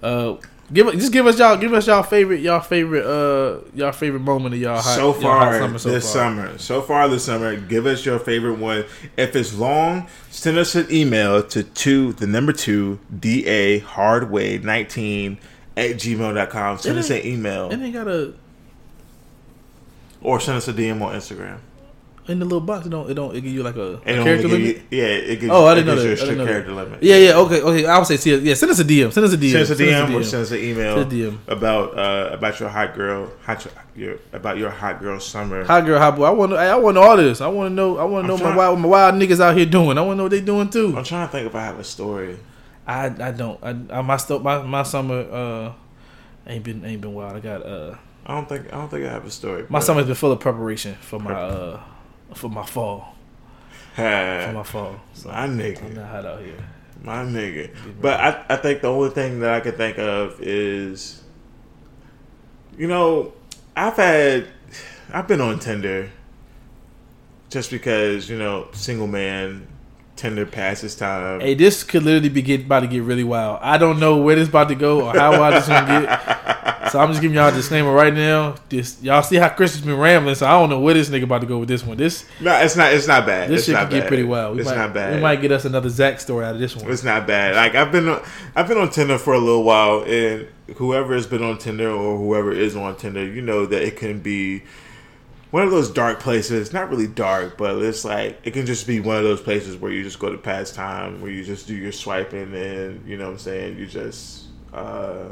[0.03, 0.37] Uh,
[0.73, 4.21] give us just give us y'all give us y'all favorite y'all favorite uh y'all favorite
[4.21, 6.13] moment of y'all hot, so far hot summer so this far.
[6.13, 6.59] summer.
[6.59, 8.85] So far this summer, give us your favorite one.
[9.17, 14.59] If it's long, send us an email to two the number two D A hardway
[14.59, 15.39] nineteen
[15.77, 16.79] at gmail.com.
[16.79, 18.35] Send us an email And they got a
[20.21, 21.59] or send us a DM on Instagram.
[22.29, 22.87] In the little box.
[22.87, 24.61] It don't it don't it give you like a, a character limit.
[24.67, 26.09] you, yeah, it gives, Oh, I didn't know gives that.
[26.09, 26.51] a I strict didn't know that.
[26.51, 27.03] character limit.
[27.03, 27.87] Yeah, yeah, okay, okay.
[27.87, 29.13] I would say, see, yeah, send us a DM.
[29.13, 29.51] Send us a DM.
[29.53, 31.39] Send us a Send DM, or send us an email Send a DM.
[31.49, 35.65] about uh, about your hot girl, hot your about your hot girl summer.
[35.65, 36.25] Hot girl, hot boy.
[36.25, 36.53] I want.
[36.53, 37.41] I want all this.
[37.41, 37.99] I want to know.
[37.99, 39.97] I want to know I'm my wild, my wild niggas out here doing.
[39.99, 40.95] I want to know what they doing too.
[40.97, 42.39] I'm trying to think if I have a story.
[42.87, 43.59] I I don't.
[43.63, 45.73] I, I my sto- my my summer uh
[46.47, 47.37] ain't been ain't been wild.
[47.37, 49.65] I got uh I don't think I don't think I have a story.
[49.69, 51.81] my summer's been full of preparation for my uh
[52.35, 53.15] for my fall
[53.99, 55.01] for my fall.
[55.15, 55.57] So my I'm
[55.95, 56.65] not hot out here.
[57.03, 57.75] My nigga.
[58.01, 61.23] But I, I think the only thing that I can think of is,
[62.77, 63.33] you know,
[63.77, 64.47] I've had,
[65.13, 66.11] I've been on Tinder
[67.51, 69.67] just because, you know, single man,
[70.17, 71.41] Tinder passes time.
[71.41, 73.61] Hey, this could literally be get, about to get really wild.
[73.63, 76.57] I don't know where this about to go or how wild this gonna get.
[76.91, 78.57] So I'm just giving y'all a disclaimer right now.
[78.69, 81.25] This y'all see how Chris has been rambling, so I don't know where this nigga
[81.25, 81.97] about to go with this one.
[81.97, 83.51] This No, it's not, it's not bad.
[83.51, 84.57] this it's shit not could get pretty wild.
[84.57, 85.15] We it's might, not bad.
[85.15, 86.91] We might get us another Zach story out of this one.
[86.91, 87.57] It's not bad.
[87.57, 88.23] Like I've been, on,
[88.55, 92.19] I've been on Tinder for a little while, and whoever has been on Tinder or
[92.19, 94.63] whoever is on Tinder, you know that it can be
[95.51, 96.73] one of those dark places.
[96.73, 99.91] Not really dark, but it's like it can just be one of those places where
[99.91, 103.27] you just go to pass time, where you just do your swiping, and you know
[103.27, 103.79] what I'm saying.
[103.79, 105.29] You just, uh,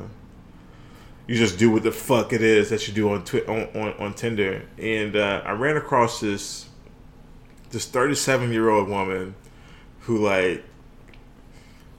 [1.26, 3.92] you just do what the fuck it is that you do on twi- on, on,
[3.98, 4.62] on Tinder.
[4.78, 6.68] And uh, I ran across this
[7.70, 9.34] this 37 year old woman
[10.00, 10.62] who like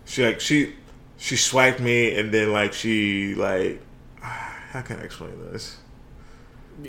[0.06, 0.74] she like she
[1.18, 3.82] she swiped me and then like she like
[4.22, 5.78] how can I explain this?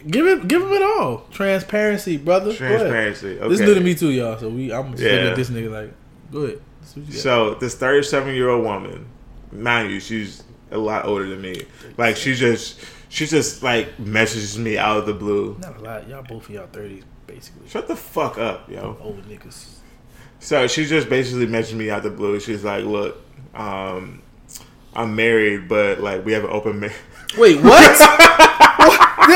[0.07, 1.27] Give it, give him it all.
[1.31, 2.53] Transparency, brother.
[2.53, 3.39] Transparency.
[3.41, 3.49] Okay.
[3.49, 4.37] This is new to me too, y'all.
[4.39, 5.31] So we, I'm just looking Yeah.
[5.31, 5.93] at this nigga like,
[6.31, 6.61] go ahead.
[6.81, 7.15] What you got.
[7.15, 9.07] So this 37 year old woman,
[9.51, 11.63] mind you, she's a lot older than me.
[11.97, 15.57] Like she just she just like messages me out of the blue.
[15.61, 16.09] Not a lot.
[16.09, 17.69] Y'all both in y'all thirties, basically.
[17.69, 18.97] Shut the fuck up, yo.
[19.01, 19.77] Old niggas.
[20.41, 22.39] So she just basically messaged me out the blue.
[22.41, 23.21] She's like, "Look,
[23.55, 24.23] um,
[24.95, 26.97] I'm married, but like we have an open marriage."
[27.37, 28.59] Wait, what?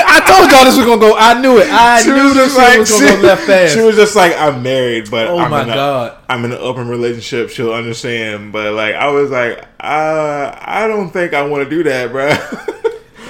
[0.04, 1.14] I told y'all this was gonna go.
[1.16, 1.68] I knew it.
[1.70, 3.74] I knew this shit was gonna go left fast.
[3.74, 6.16] She was just like, "I'm married, but Oh I'm my in a, God.
[6.28, 7.50] I'm in an open relationship.
[7.50, 11.82] She'll understand." But like, I was like, uh, "I don't think I want to do
[11.84, 12.28] that, bro."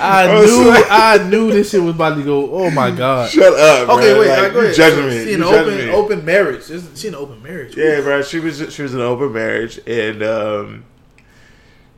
[0.01, 0.64] I I knew.
[0.68, 2.51] like- I knew this shit was about to go.
[2.53, 3.31] Oh my god.
[3.31, 3.88] Shut up.
[3.90, 4.20] Okay, bro.
[4.20, 4.29] wait.
[4.31, 4.75] Like, right, go you ahead.
[4.77, 5.25] judging me.
[5.25, 5.90] She in an open me.
[5.90, 6.64] open marriage.
[6.96, 7.77] She an open marriage?
[7.77, 8.22] Yeah, bro.
[8.22, 10.85] She was she was an open marriage, and um,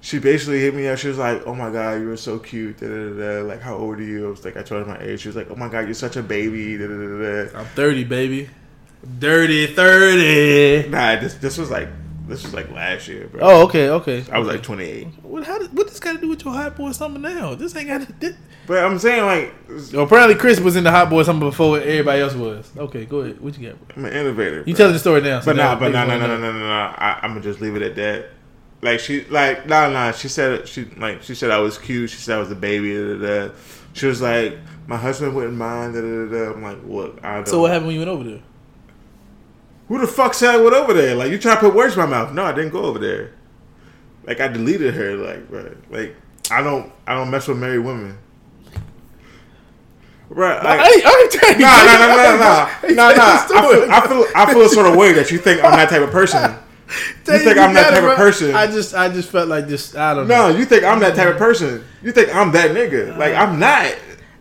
[0.05, 0.99] she basically hit me up.
[0.99, 3.41] She was like, "Oh my god, you were so cute." Da, da, da.
[3.41, 4.27] Like, how old are you?
[4.27, 5.21] I was like, I told her my age.
[5.21, 6.85] She was like, "Oh my god, you're such a baby." Da.
[7.59, 8.51] I'm 30, baby.
[9.19, 10.91] Dirty 30.
[10.91, 11.89] Nah, this this was like
[12.29, 13.41] this was like last year, bro.
[13.43, 14.25] Oh, okay, okay.
[14.31, 15.07] I was like 28.
[15.23, 15.45] what?
[15.45, 15.59] How?
[15.59, 17.55] Did, what this got to do with your hot boy summer now?
[17.55, 18.37] This ain't got to.
[18.67, 19.55] But I'm saying like
[19.91, 22.71] well, apparently Chris was in the hot boy summer before everybody else was.
[22.77, 23.41] Okay, go ahead.
[23.41, 23.89] What you got?
[23.89, 23.97] Bro?
[23.97, 24.59] I'm an innovator.
[24.59, 24.75] You bro.
[24.75, 25.41] telling the story now?
[25.41, 26.95] so But now nah, but nah, nah, nah, nah, nah, nah.
[26.99, 28.27] I, I'm gonna just leave it at that.
[28.85, 30.13] Like she, like nah, nah.
[30.13, 32.11] She said she like she said I was cute.
[32.11, 32.95] She said I was a baby.
[32.95, 33.55] Da, da, da.
[33.95, 35.95] She was like, my husband wouldn't mind.
[35.95, 36.53] Da, da, da, da.
[36.53, 37.49] I'm like, look, I don't.
[37.49, 38.41] So what happened when you went over there?
[39.89, 41.15] Who the fuck said I went over there?
[41.15, 42.35] Like you try to put words in my mouth.
[42.35, 43.33] No, I didn't go over there.
[44.27, 45.17] Like I deleted her.
[45.17, 45.75] Like, bro.
[45.91, 46.15] Like
[46.51, 48.19] I don't, I don't mess with married women.
[50.29, 50.63] Right.
[50.63, 51.65] Like, I, ain't- I ain't telling you.
[51.65, 53.47] Nah, nah, nah, nah, nah, nah, nah.
[53.49, 56.03] I feel, I feel, I feel sort of way that you think I'm that type
[56.03, 56.55] of person.
[57.25, 58.55] Tell think I'm that type of person.
[58.55, 59.95] I just, I just felt like this.
[59.97, 60.53] I don't No, know.
[60.53, 61.85] No, you think I'm that type of person.
[62.03, 63.17] You think I'm that nigga.
[63.17, 63.95] Like I'm not.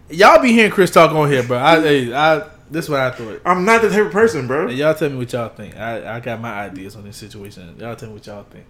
[0.09, 1.57] Y'all be hearing Chris talk on here, bro.
[1.57, 3.41] I, hey, I, this is what I thought.
[3.45, 4.67] I'm not the type of person, bro.
[4.67, 5.75] And y'all tell me what y'all think.
[5.77, 7.75] I, I got my ideas on this situation.
[7.79, 8.65] Y'all tell me what y'all think.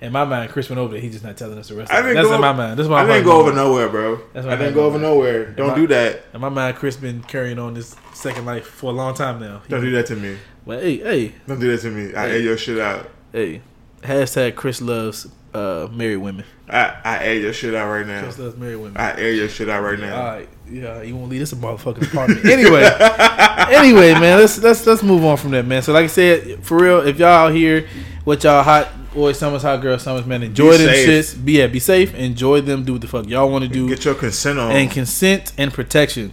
[0.00, 1.00] In my mind, Chris went over there.
[1.00, 1.92] He's just not telling us the rest.
[1.92, 2.34] I didn't That's go.
[2.34, 2.76] in my mind.
[2.78, 4.20] That's my I didn't go over nowhere, bro.
[4.32, 5.52] That's I didn't go over nowhere.
[5.52, 6.24] Don't my- do that.
[6.34, 9.62] In my mind, Chris been carrying on this second life for a long time now.
[9.68, 10.36] Don't do that to me.
[10.66, 12.14] But hey, hey, Don't do that to me.
[12.14, 12.32] I Hey.
[12.34, 13.10] air your shit out.
[13.32, 13.62] hey.
[14.02, 16.44] Hashtag Chris loves uh, married women.
[16.68, 18.22] I, I air your shit out right now.
[18.22, 18.96] Chris loves married women.
[18.96, 20.16] I air your shit out right now.
[20.16, 22.44] All right, yeah, you won't leave this a motherfucking apartment.
[22.44, 22.82] anyway,
[23.70, 25.82] anyway, man, let's let's let's move on from that, man.
[25.82, 27.86] So, like I said, for real, if y'all out here
[28.24, 31.08] with y'all hot boys, summers, hot girls, summers, man, enjoy Be them safe.
[31.08, 31.44] shits.
[31.44, 32.14] Be yeah, be safe.
[32.14, 32.84] Enjoy them.
[32.84, 33.88] Do what the fuck y'all want to do.
[33.88, 34.72] Get your consent on.
[34.72, 36.32] and consent and protection.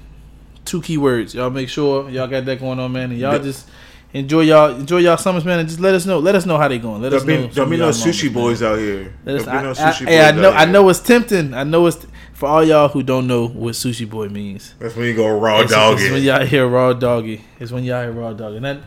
[0.65, 1.35] Two key words.
[1.35, 3.11] Y'all make sure y'all got that going on, man.
[3.11, 3.67] And y'all just
[4.13, 5.59] enjoy y'all enjoy y'all summers, man.
[5.59, 6.19] And just let us know.
[6.19, 7.01] Let us know how they going.
[7.01, 7.47] Let us be, know.
[7.47, 9.13] don't be no sushi boys out here.
[9.25, 10.51] Let us, I, no I, sushi hey, I know.
[10.51, 11.53] I know it's tempting.
[11.53, 14.73] I know it's for all y'all who don't know what sushi boy means.
[14.79, 17.41] That's when you go raw It's, dog it's when y'all hear raw doggy.
[17.59, 18.57] It's when y'all hear raw doggy.
[18.57, 18.79] And that,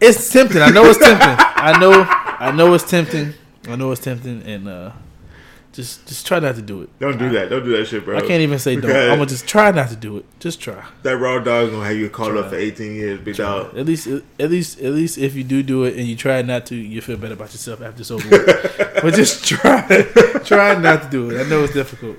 [0.00, 0.60] it's tempting.
[0.60, 1.28] I know it's tempting.
[1.38, 2.02] I know.
[2.02, 3.34] I know it's tempting.
[3.68, 4.42] I know it's tempting.
[4.42, 4.92] And uh,
[5.72, 6.98] just just try not to do it.
[6.98, 7.48] Don't do that.
[7.48, 8.18] Don't do that shit, bro.
[8.18, 8.90] I can't even say don't.
[8.90, 10.26] I'm gonna just try not to do it.
[10.38, 10.84] Just try.
[11.02, 13.76] That raw dog is gonna have you caught up for 18 years, big dog.
[13.76, 16.66] At least, at least, at least, if you do do it and you try not
[16.66, 18.28] to, you feel better about yourself after it's over.
[19.02, 19.86] but just try,
[20.44, 21.44] try not to do it.
[21.44, 22.18] I know it's difficult,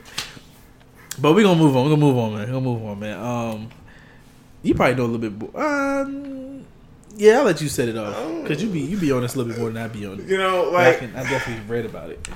[1.20, 1.84] but we're gonna move on.
[1.84, 2.48] We're gonna move on, man.
[2.48, 3.20] We're gonna move on, man.
[3.20, 3.70] Um,
[4.64, 5.54] you probably know a little bit.
[5.54, 5.64] More.
[6.02, 6.66] Um,
[7.18, 9.38] yeah, I'll let you set it off because you be you be on this a
[9.38, 10.26] little bit more than I be on it.
[10.26, 12.28] You know, But I like can, I definitely read about it.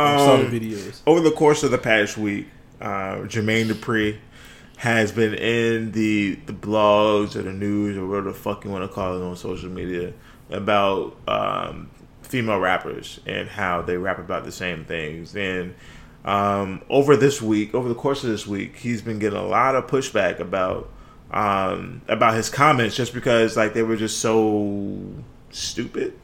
[0.00, 1.00] I saw the um, videos.
[1.06, 2.48] over the course of the past week,
[2.80, 4.18] uh, Jermaine Dupri
[4.76, 8.82] has been in the the blogs or the news or whatever the fuck you want
[8.82, 10.12] to call it on social media
[10.50, 11.90] about um,
[12.22, 15.36] female rappers and how they rap about the same things.
[15.36, 15.74] And
[16.24, 19.74] um, over this week, over the course of this week, he's been getting a lot
[19.74, 20.90] of pushback about
[21.30, 24.98] um, about his comments just because like they were just so
[25.50, 26.18] stupid,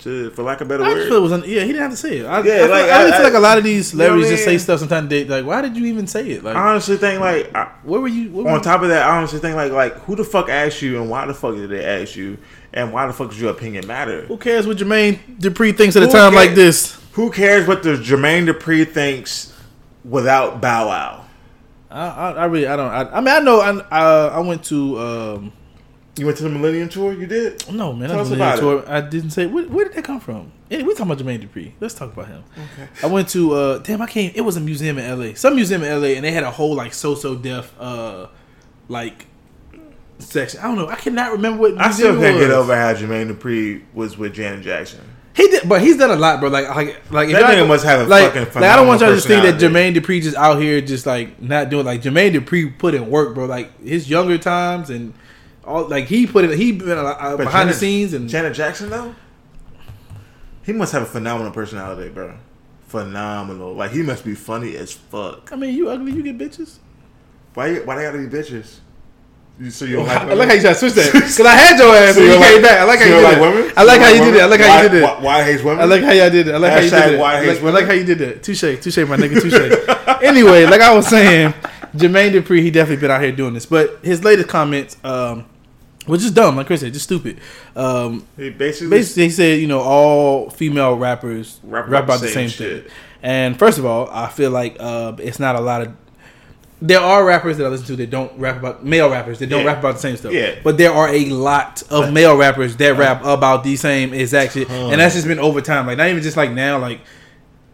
[0.00, 1.12] to for lack of a better I word.
[1.12, 1.60] it was un- yeah.
[1.60, 2.26] He didn't have to say it.
[2.26, 3.98] I, Yeah, I, feel, like, like, I, I- feel like a lot of these you
[3.98, 5.08] know celebrities just say stuff sometimes.
[5.08, 6.42] They like, why did you even say it?
[6.44, 8.30] Like, I honestly think like I, where were you?
[8.30, 10.82] Where were on top of that, I honestly think like like who the fuck asked
[10.82, 12.38] you and why the fuck did they ask you
[12.72, 14.22] and why the fuck does your opinion matter?
[14.26, 16.98] Who cares what Jermaine Dupri thinks at a Who time like this?
[17.12, 19.52] Who cares what the Jermaine Dupri thinks
[20.04, 21.26] without Bow Wow?
[21.90, 22.90] I, I, I really, I don't.
[22.90, 23.60] I, I mean, I know.
[23.60, 25.52] I, I, I went to um,
[26.16, 27.12] You went to the Millennium Tour.
[27.12, 27.72] You did.
[27.72, 28.84] No, man, Tell I, us about tour.
[28.86, 30.52] I didn't say where, where did that come from.
[30.68, 31.72] Hey, we're talking about Jermaine Dupri.
[31.80, 32.44] Let's talk about him.
[32.52, 32.88] Okay.
[33.02, 35.34] I went to uh damn I came it was a museum in LA.
[35.34, 38.26] Some museum in LA and they had a whole like So So Def uh
[38.88, 39.26] like
[40.18, 40.60] section.
[40.60, 40.88] I don't know.
[40.88, 44.34] I cannot remember what I still can't it get over how Jermaine Dupri was with
[44.34, 45.00] Janet Jackson.
[45.34, 46.50] He did but he's done a lot, bro.
[46.50, 49.14] Like like like That nigga must have a like, fucking like I don't want y'all
[49.14, 52.76] to think that Jermaine Dupri just out here just like not doing like Jermaine Dupri
[52.76, 53.46] put in work, bro.
[53.46, 55.14] Like his younger times and
[55.64, 59.14] all like he put it he been uh, behind the scenes and Janet Jackson though,
[60.62, 62.36] he must have a phenomenal personality, bro.
[62.88, 63.74] Phenomenal.
[63.74, 65.50] Like he must be funny as fuck.
[65.52, 66.78] I mean you ugly, you get bitches.
[67.54, 67.76] Why?
[67.80, 68.78] Why they gotta be bitches?
[69.58, 70.38] You, so you don't I like?
[70.38, 72.42] like how you tried to switch that because I had your ass So you don't
[72.42, 72.80] came like- back.
[72.80, 73.40] I like how you did like it.
[73.40, 73.72] women?
[73.76, 74.32] I like how you women?
[74.32, 74.42] did it.
[74.42, 75.02] I like how you did it.
[75.04, 75.80] Why, why hates women?
[75.80, 76.54] I like how y'all did it.
[76.54, 77.18] I like how you did it.
[77.20, 78.42] why I hates like, I like how you did that.
[78.42, 80.22] Touche, touche, my nigga, touche.
[80.24, 81.52] anyway, like I was saying,
[81.94, 83.66] Jermaine Dupri, he definitely been out here doing this.
[83.66, 85.44] But his latest comments, um,
[86.06, 87.38] was just dumb, like Chris said, just stupid.
[87.76, 92.28] Um, He basically, basically, he said, you know, all female rappers Rap rap, about the
[92.28, 92.84] same, shit.
[92.84, 92.92] thing.
[93.22, 95.92] And first of all, I feel like uh, it's not a lot of.
[96.82, 99.60] There are rappers that I listen to that don't rap about male rappers that don't
[99.60, 99.66] Yeah.
[99.66, 100.32] rap about the same stuff.
[100.32, 100.54] Yeah.
[100.64, 104.70] But there are a lot of male rappers that rap about the same exact shit,
[104.70, 105.86] and that's just been over time.
[105.86, 106.78] Like not even just like now.
[106.78, 107.00] Like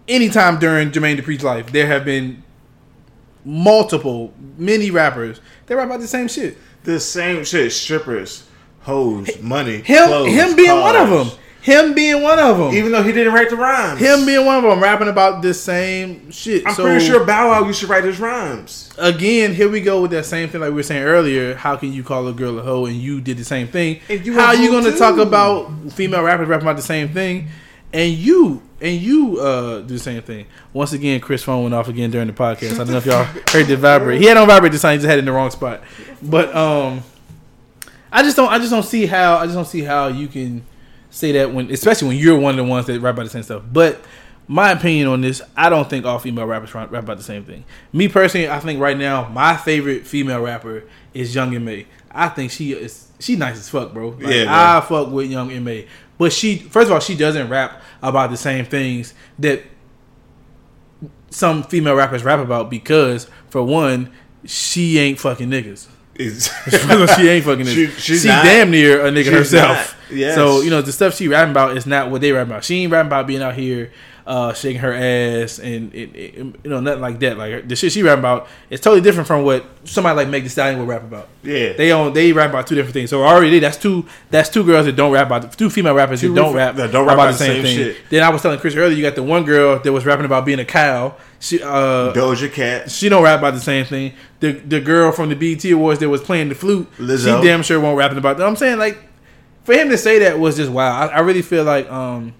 [0.08, 2.42] anytime during Jermaine Dupri's life, there have been
[3.46, 5.40] multiple, many rappers.
[5.66, 6.58] They rap about the same shit.
[6.84, 7.72] the same shit.
[7.72, 8.46] Strippers,
[8.82, 11.38] hoes, money, Him, clothes, him being one of them.
[11.62, 12.74] Him being one of them.
[12.74, 13.98] Even though he didn't write the rhymes.
[13.98, 16.64] him being one of them, rapping about the same shit.
[16.64, 18.92] I'm so, pretty sure Bow Wow used to write his rhymes.
[18.98, 21.56] again, here we go with that same thing like we were saying earlier.
[21.56, 23.98] How can you call a girl a hoe and you did the same thing?
[24.34, 27.48] How are you going to talk about female rappers rapping about the same thing,
[27.92, 30.46] and you and you uh, do the same thing?
[30.72, 32.74] Once again, Chris phone went off again during the podcast.
[32.74, 34.20] I don't know if y'all heard the vibrate.
[34.20, 34.92] He had on vibrate this time.
[34.92, 35.82] He just had it in the wrong spot.
[36.22, 37.02] But um,
[38.12, 38.50] I just don't.
[38.50, 39.36] I just don't see how.
[39.36, 40.64] I just don't see how you can
[41.10, 43.42] say that when, especially when you're one of the ones that rap about the same
[43.42, 43.62] stuff.
[43.72, 44.00] But
[44.48, 47.44] my opinion on this, I don't think all female rappers rap rap about the same
[47.44, 47.64] thing.
[47.92, 51.86] Me personally, I think right now my favorite female rapper is Young M.A.
[52.10, 54.10] I think she is she nice as fuck, bro.
[54.10, 54.48] Like, Yeah, man.
[54.48, 55.86] I fuck with Young M.A.
[56.18, 59.62] But she, first of all, she doesn't rap about the same things that
[61.30, 64.10] some female rappers rap about because, for one,
[64.44, 65.88] she ain't fucking niggas.
[67.16, 69.94] She ain't fucking She- she's she damn near a nigga herself.
[70.10, 70.16] not.
[70.16, 70.34] Yes.
[70.34, 72.64] So you know the stuff she rapping about is not what they rapping about.
[72.64, 73.92] She ain't rapping about being out here
[74.26, 77.38] uh, shaking her ass and it, it- you know nothing like that.
[77.38, 80.48] Like the shit she rapping about is totally different from what somebody like Meg Thee
[80.48, 81.28] Stallion would rap about.
[81.44, 81.74] yeah.
[81.74, 83.10] They own they rap about two different things.
[83.10, 86.30] So already that's two that's two girls that don't rap about two female rappers Two
[86.34, 87.76] that don't rap that don't rap about about the same same thing.
[87.76, 87.96] shit.
[88.10, 90.44] Then I was telling Chris earlier, you got the one girl that was rapping about
[90.44, 91.14] being a cow.
[91.38, 92.90] She uh Doja Cat.
[92.90, 94.12] she don't rap about the same thing.
[94.40, 97.40] The the girl from the BET Awards that was playing the flute, Lizzo.
[97.40, 98.46] she damn sure won't rapping about that.
[98.46, 98.98] I'm saying like
[99.62, 100.98] for him to say that was just wow.
[100.98, 102.32] I, I really feel like um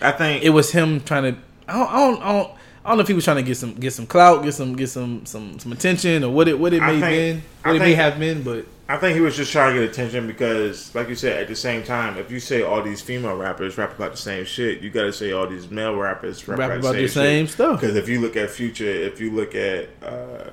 [0.00, 1.40] I think it was him trying to.
[1.68, 2.50] I don't, I don't, I don't,
[2.84, 4.76] I don't know if he was trying to get some get some clout, get some
[4.76, 7.76] get some some some attention, or what it what it may think- been, I what
[7.76, 8.42] it may have been.
[8.42, 11.48] But I think he was just trying to get attention because, like you said, at
[11.48, 14.80] the same time, if you say all these female rappers rap about the same shit,
[14.80, 17.24] you got to say all these male rappers rap, rap about, about the the same,
[17.24, 17.52] same shit.
[17.54, 17.80] stuff.
[17.80, 20.50] Because if you look at Future, if you look at uh,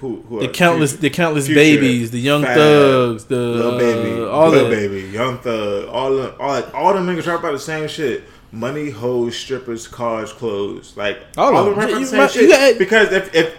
[0.00, 3.78] who, who The countless Future, the countless Future, babies, the young Fab, thugs, the Lil
[3.78, 4.70] Baby, uh, all that.
[4.70, 8.24] Baby, Young Thug, all them, all all them niggas rap about the same shit.
[8.52, 11.80] Money, hoes, strippers, cars, clothes, like All all, them them.
[11.80, 12.50] rap about the same might- shit.
[12.50, 13.54] got- because if if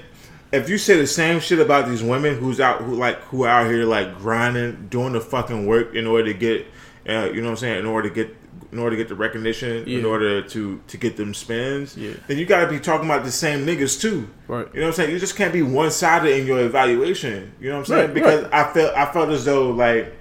[0.52, 3.68] if you say the same shit about these women who's out who like who out
[3.70, 6.66] here like grinding, doing the fucking work in order to get,
[7.10, 8.36] uh, you know what I'm saying, in order to get.
[8.72, 12.12] In order to get the recognition, in order to to get them spins, Yeah.
[12.28, 14.28] then you got to be talking about the same niggas too.
[14.48, 14.68] Right.
[14.74, 15.12] You know what I'm saying?
[15.12, 17.54] You just can't be one sided in your evaluation.
[17.62, 18.06] You know what I'm saying?
[18.08, 18.54] Right, because right.
[18.54, 20.14] I felt I felt as though like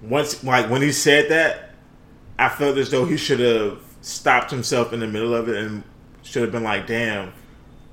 [0.00, 1.70] once like when he said that,
[2.38, 5.84] I felt as though he should have stopped himself in the middle of it and
[6.22, 7.32] should have been like, "Damn,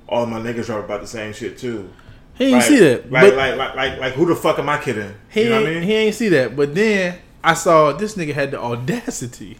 [0.08, 1.88] all my niggas are about the same shit too."
[2.34, 3.12] He didn't Like, see that.
[3.12, 5.14] Like, but like, like, like, like, who the fuck am I kidding?
[5.28, 5.82] He you know ain't, what I mean?
[5.84, 6.56] he ain't see that.
[6.56, 9.58] But then I saw this nigga had the audacity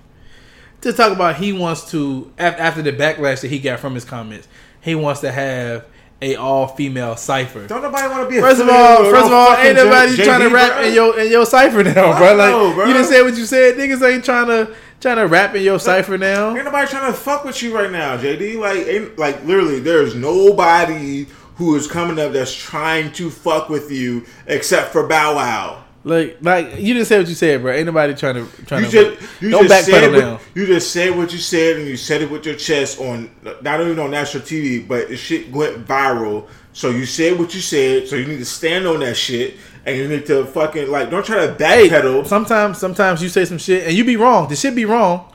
[0.83, 4.49] to talk about he wants to after the backlash that he got from his comments.
[4.81, 5.87] He wants to have
[6.23, 7.67] a all female cipher.
[7.67, 8.41] Don't nobody want to be.
[8.41, 10.83] First of all, first of all, ain't nobody J- trying to rap bro.
[10.83, 12.35] in your in your cipher now, bro.
[12.35, 12.87] Like no, bro.
[12.87, 13.77] you didn't say what you said.
[13.77, 16.55] Niggas ain't trying to trying to rap in your cipher now.
[16.55, 18.59] Ain't nobody trying to fuck with you right now, JD.
[18.59, 21.27] Like, ain't, like literally, there's nobody
[21.57, 25.85] who is coming up that's trying to fuck with you except for Bow Wow.
[26.03, 27.73] Like like you didn't say what you said, bro.
[27.75, 30.41] Ain't nobody trying to trying You to just you don't just backpedal what, now.
[30.55, 33.31] you just said what you said and you said it with your chest on
[33.61, 36.47] not even on national TV, but the shit went viral.
[36.73, 38.09] So you said what you said.
[38.09, 41.25] So you need to stand on that shit and you need to fucking like don't
[41.27, 42.27] try to Hey, backpedal.
[42.27, 44.49] sometimes sometimes you say some shit and you be wrong.
[44.49, 45.27] The shit be wrong.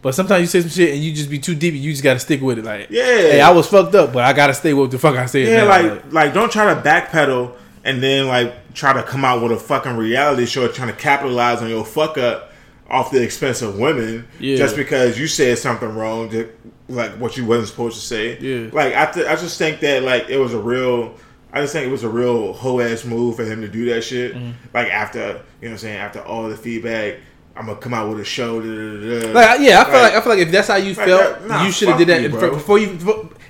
[0.00, 1.74] But sometimes you say some shit and you just be too deep.
[1.74, 2.64] You just gotta stick with it.
[2.64, 3.02] Like, Yeah.
[3.04, 5.48] hey, I was fucked up, but I gotta stay with the fuck I said.
[5.48, 5.68] yeah, now.
[5.68, 7.52] like like don't try to backpedal
[7.84, 11.60] and then like try to come out with a fucking reality show trying to capitalize
[11.62, 12.50] on your fuck up
[12.90, 14.56] off the expense of women Yeah.
[14.56, 16.50] just because you said something wrong to,
[16.88, 18.38] like what you wasn't supposed to say.
[18.38, 18.70] Yeah.
[18.72, 21.14] Like I th- I just think that like it was a real
[21.52, 24.02] I just think it was a real hoe ass move for him to do that
[24.02, 24.34] shit.
[24.34, 24.50] Mm-hmm.
[24.74, 27.18] Like after you know what I'm saying, after all the feedback,
[27.56, 28.60] I'm gonna come out with a show.
[28.60, 29.32] Da, da, da.
[29.32, 31.46] Like, yeah, I feel like, I feel like if that's how you Like, felt, that-
[31.46, 32.50] nah, you should have did that bro.
[32.50, 32.98] before you.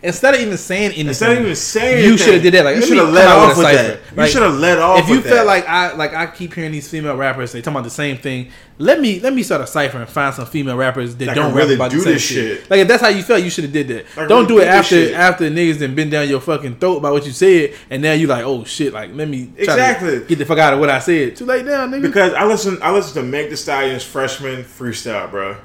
[0.04, 2.64] Instead of even saying anything, Instead of even saying you should have did that.
[2.64, 4.00] Like you should have let off with that.
[4.16, 5.46] You should have let off If you felt that.
[5.46, 8.50] like I like I keep hearing these female rappers they talking about the same thing,
[8.78, 11.46] let me let me start a cipher and find some female rappers that That don't
[11.54, 12.58] rap really about do this shit.
[12.60, 12.70] shit.
[12.70, 14.04] Like if that's how you felt, you should have did that.
[14.16, 17.12] Like, don't really do it after after niggas then been down your fucking throat about
[17.14, 20.20] what you said, and now you like, oh shit, like let me Exactly.
[20.26, 21.36] get the fuck out of what I said.
[21.36, 22.02] Too late now, nigga.
[22.02, 25.56] Because I listen, I listen to Meg Thee Stallion's freshman freestyle, bro.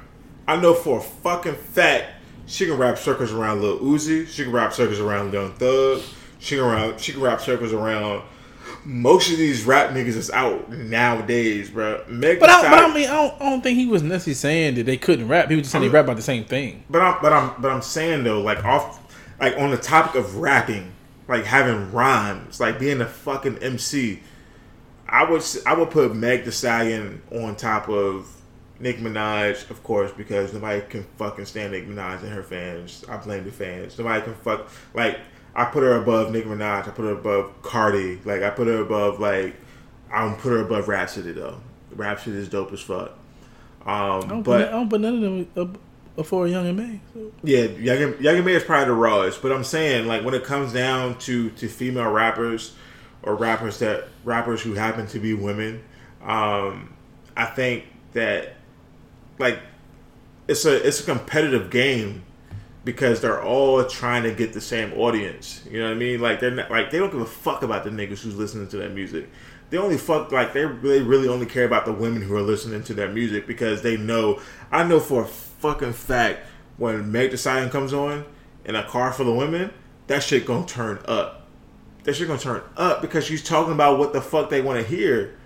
[0.48, 2.06] I know for a fucking fact
[2.50, 4.26] she can wrap circles around Lil Uzi.
[4.26, 6.02] She can wrap circles around Young Thug.
[6.38, 8.22] She can wrap She can rap circles around
[8.84, 12.02] most of these rap niggas that's out nowadays, bro.
[12.08, 14.74] Meg but I, but I mean, I don't, I don't think he was necessarily saying
[14.76, 15.50] that they couldn't rap.
[15.50, 16.84] He was just saying they rap about the same thing.
[16.88, 18.98] But I'm but I'm but I'm saying though, like off
[19.40, 20.92] like on the topic of rapping,
[21.28, 24.20] like having rhymes, like being a fucking MC,
[25.08, 28.28] I would s- I would put Meg Thee Stallion on top of
[28.80, 33.04] Nick Minaj, of course, because nobody can fucking stand Nick Minaj and her fans.
[33.08, 33.98] I blame the fans.
[33.98, 35.18] Nobody can fuck like
[35.54, 36.88] I put her above Nick Minaj.
[36.88, 38.20] I put her above Cardi.
[38.24, 39.56] Like I put her above like
[40.10, 41.60] I don't put her above Rapsody though.
[41.94, 43.12] Rapsody is dope as fuck.
[43.84, 45.78] Um, but put, I don't put none of them
[46.16, 47.00] before Young M.A.
[47.12, 47.32] So.
[47.42, 50.72] yeah, Young Young M.A is probably the rawest, but I'm saying like when it comes
[50.72, 52.74] down to to female rappers
[53.22, 55.82] or rappers that rappers who happen to be women,
[56.22, 56.94] um,
[57.36, 58.54] I think that
[59.40, 59.58] like
[60.46, 62.22] it's a it's a competitive game
[62.84, 65.62] because they're all trying to get the same audience.
[65.70, 66.20] You know what I mean?
[66.20, 68.76] Like they're not, like they don't give a fuck about the niggas who's listening to
[68.78, 69.28] that music.
[69.70, 72.82] They only fuck like they really really only care about the women who are listening
[72.84, 74.40] to that music because they know.
[74.70, 78.24] I know for a fucking fact when Meg Thee Stallion comes on
[78.64, 79.70] in a car full of women,
[80.06, 81.46] that shit gonna turn up.
[82.04, 84.86] That shit gonna turn up because she's talking about what the fuck they want to
[84.86, 85.36] hear.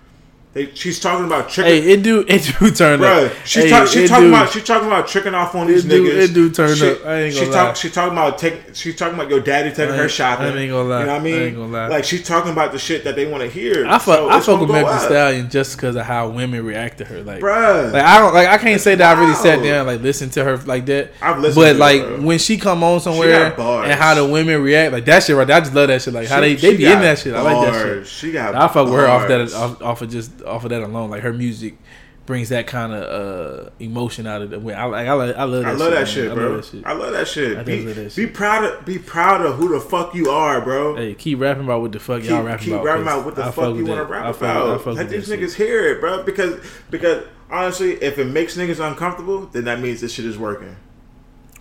[0.55, 1.83] They, she's talking about tricking.
[1.83, 3.33] Hey, it do it do turn Bro, up.
[3.43, 4.33] she hey, talk, she talking do.
[4.33, 6.29] about she talking about tricking off on these It do- niggas.
[6.29, 7.05] it do turn she, up.
[7.05, 7.73] I ain't she gonna talk, lie.
[7.73, 8.61] She talking about take.
[8.73, 10.45] She's talking about your daddy taking her shopping.
[10.45, 10.99] I ain't gonna lie.
[11.01, 11.35] You know what I mean?
[11.35, 11.87] I ain't gonna lie.
[11.89, 13.85] Like she's talking about the shit that they want to hear.
[13.85, 14.99] I fuck So I fuck with go Meg Thee.
[14.99, 17.21] Stallion just because of how women react to her.
[17.21, 17.91] Like, Bruh.
[17.91, 20.43] like I don't like I can't say that I really sat down like listen to
[20.45, 21.11] her like that.
[21.21, 24.93] I've listened but like her, when she come on somewhere and how the women react,
[24.93, 25.45] like that shit right.
[25.45, 26.13] there, I just love that shit.
[26.13, 27.35] Like how they they be in that shit.
[27.35, 28.07] I like that shit.
[28.07, 28.55] She got.
[28.55, 31.09] I fuck with her off that off of just off of that alone.
[31.09, 31.77] Like her music
[32.25, 34.57] brings that kind of uh, emotion out of the.
[34.57, 35.67] I like I, like, I love that.
[35.69, 36.05] I love that man.
[36.05, 36.47] shit, I bro.
[36.49, 36.85] love that shit.
[36.85, 37.57] I love that shit.
[37.57, 40.61] I Be, love that be proud of be proud of who the fuck you are,
[40.61, 40.95] bro.
[40.95, 42.79] Hey, keep rapping about what the fuck keep, y'all rapping about.
[42.79, 44.09] keep rapping about what the I fuck you want to that.
[44.09, 44.81] rap I fuck- I about.
[44.83, 45.67] fuck Let these niggas shit.
[45.67, 46.23] hear it, bro.
[46.23, 50.75] Because because honestly, if it makes niggas uncomfortable, then that means this shit is working.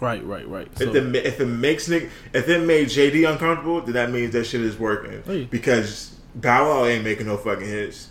[0.00, 0.66] Right, right, right.
[0.72, 4.32] If, So, the, if it makes nigga, if it made JD uncomfortable, then that means
[4.32, 5.22] that shit is working.
[5.24, 5.44] Hey.
[5.44, 8.08] Because Bow Wow ain't making no fucking hits.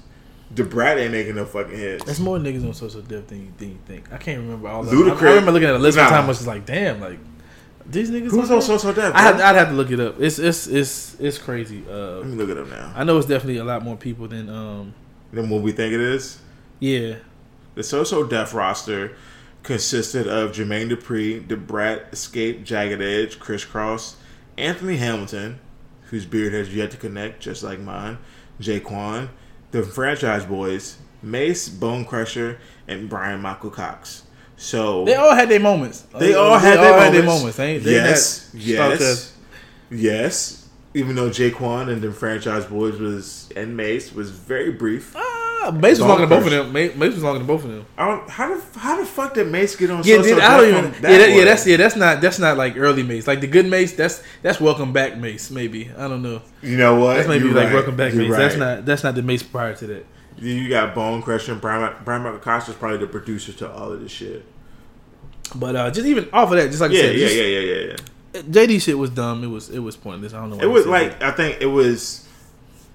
[0.54, 2.04] Da Brat ain't making no fucking hits.
[2.06, 4.12] There's more niggas on So So Def than you, than you think.
[4.14, 5.22] I can't remember all Ludacris.
[5.22, 6.10] I, I remember looking at a list one Nah.
[6.12, 7.20] time, I was just like, damn, like
[7.86, 8.30] these niggas.
[8.32, 9.14] Who's on So So Def?
[9.16, 9.30] I?
[9.32, 10.20] I'd have to look it up.
[10.20, 11.84] It's it's it's it's crazy.
[11.90, 12.94] Uh, Let me look it up now.
[12.96, 14.94] I know it's definitely a lot more people than um.
[15.32, 16.40] Than what we think it is.
[16.80, 17.16] Yeah,
[17.76, 19.16] The So-So Def roster
[19.64, 24.16] consisted of Jermaine Dupri, DeBrat, Xscape, Jagged Edge, Kris Kross,
[24.58, 25.60] Anthony Hamilton,
[26.10, 28.18] whose beard has yet to connect, just like mine,
[28.60, 29.30] J-Kwon,
[29.74, 34.24] the Franchize Boyz, Mase, Bone Crusher, and Bryan-Michael Cox.
[34.56, 36.02] So they all had their moments.
[36.18, 37.60] they uh, all had their moments.
[37.60, 37.94] Ain't they?
[37.94, 39.36] yes, Not- yes,
[39.90, 40.70] yes.
[40.94, 45.16] Even though J-Kwon and the Franchize Boyz was and Mase was very brief.
[45.18, 45.33] Ah,
[45.72, 46.72] Mase was longer than both of them.
[46.74, 47.86] Mase, Mase was longer than both of them.
[47.98, 50.04] I don't, how the how the fuck did Mase get on?
[50.04, 50.92] Yeah, So-So I don't even.
[50.94, 53.28] from Yeah, that, yeah, that's yeah, that's not that's not like early Mase.
[53.28, 55.52] Like the good Mase, that's that's Welcome Back Mase.
[55.52, 56.42] Maybe I don't know.
[56.62, 57.16] You know what?
[57.16, 57.74] That's maybe You're like right.
[57.76, 58.38] Welcome Back You're Mase.
[58.38, 60.06] That's not that's not the Mase prior to that.
[60.40, 64.02] You got Bone Crusher and Brian, Bryan-Michael Cox was probably the producer to all of
[64.02, 64.44] this shit.
[65.56, 67.44] But uh, just even off of that, just like I Yeah, said, yeah, just- yeah,
[67.44, 67.96] yeah, yeah,
[68.34, 68.42] yeah.
[68.42, 69.44] JD shit was dumb.
[69.44, 70.34] It was it was pointless.
[70.34, 70.58] I don't know.
[70.58, 71.34] why It was like that.
[71.34, 72.28] I think it was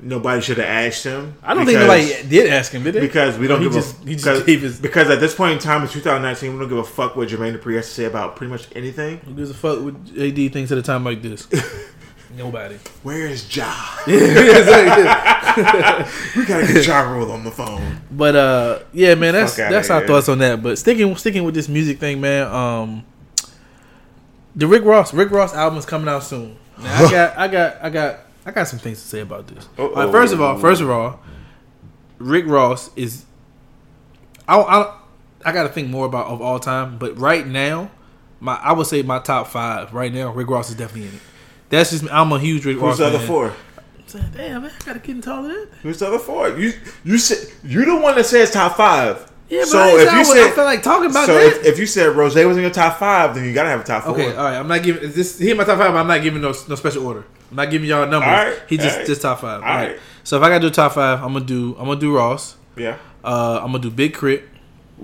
[0.01, 1.35] nobody should have asked him.
[1.43, 3.01] I don't think because- nobody did ask him, did they?
[3.01, 5.55] because we don't He give just- a he just because, his- because at this point
[5.55, 8.05] in time in 2019 we don't give a fuck what Jermaine Dupri has to say
[8.05, 9.19] about pretty much anything.
[9.25, 11.49] Who gives a fuck what AD thinks at a time like this?
[12.37, 12.77] Nobody.
[13.03, 13.73] Where's Ja?
[14.07, 14.15] Yeah.
[16.37, 18.01] we gotta get Ja Rule on the phone.
[18.11, 20.09] but uh, yeah, man, that's that's our here.
[20.09, 20.63] thoughts on that.
[20.63, 22.47] But sticking sticking with this music thing, man.
[22.47, 23.05] Um,
[24.55, 26.57] the Rick Ross Rick Ross album is coming out soon.
[26.81, 28.19] Now, I got I got I got
[28.49, 29.69] I got some things to say about this.
[29.77, 31.21] Right, first of all, first of all,
[32.17, 33.27] Rick Ross is.
[34.49, 34.99] I I,
[35.45, 37.91] I got to think more about of all time, but right now,
[38.41, 40.33] my I would say my top five right now.
[40.33, 41.21] Rick Ross is definitely in it.
[41.69, 42.93] That's just I'm a huge Rick Ross.
[42.93, 43.27] Who's the other fan.
[43.27, 43.53] four?
[44.07, 45.69] Saying, Damn, man, I gotta get into all of that.
[45.83, 46.49] Who's the other four?
[46.59, 46.73] You
[47.05, 49.31] you said you the one that says top five.
[49.51, 51.47] Yeah, but so I, if I, you said I feel like talking about so that.
[51.47, 53.85] if, if you said Rose was in your top five, then you gotta have a
[53.85, 54.15] top four.
[54.15, 54.57] okay, all right.
[54.57, 55.39] I'm not giving is this.
[55.39, 55.95] Here, my top five.
[55.95, 57.27] I'm not giving no no special order.
[57.51, 58.29] I'm not giving y'all numbers.
[58.29, 59.07] Right, he just right.
[59.07, 59.63] just top five.
[59.63, 59.93] All all right.
[59.93, 60.01] right.
[60.25, 62.57] So if I gotta do top five, I'm gonna do I'm gonna do Ross.
[62.77, 62.99] Yeah.
[63.25, 64.45] Uh, I'm gonna do Big Crit.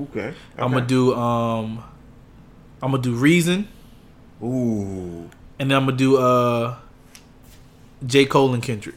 [0.01, 0.35] Okay.
[0.59, 1.83] I'm gonna do um,
[2.83, 3.69] I'm gonna do Reason,
[4.43, 5.31] Ooh.
[5.59, 6.77] and then I'm gonna do uh,
[8.07, 8.97] J Cole and Kendrick.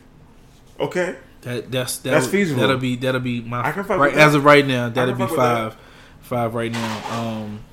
[0.80, 1.16] Okay.
[1.42, 2.62] That that's that That's feasible.
[2.62, 4.28] That'll be that'll be my I can right that.
[4.28, 4.90] as of right now.
[4.90, 5.78] That'll be fuck with five,
[6.22, 7.20] five right now.
[7.20, 7.64] Um,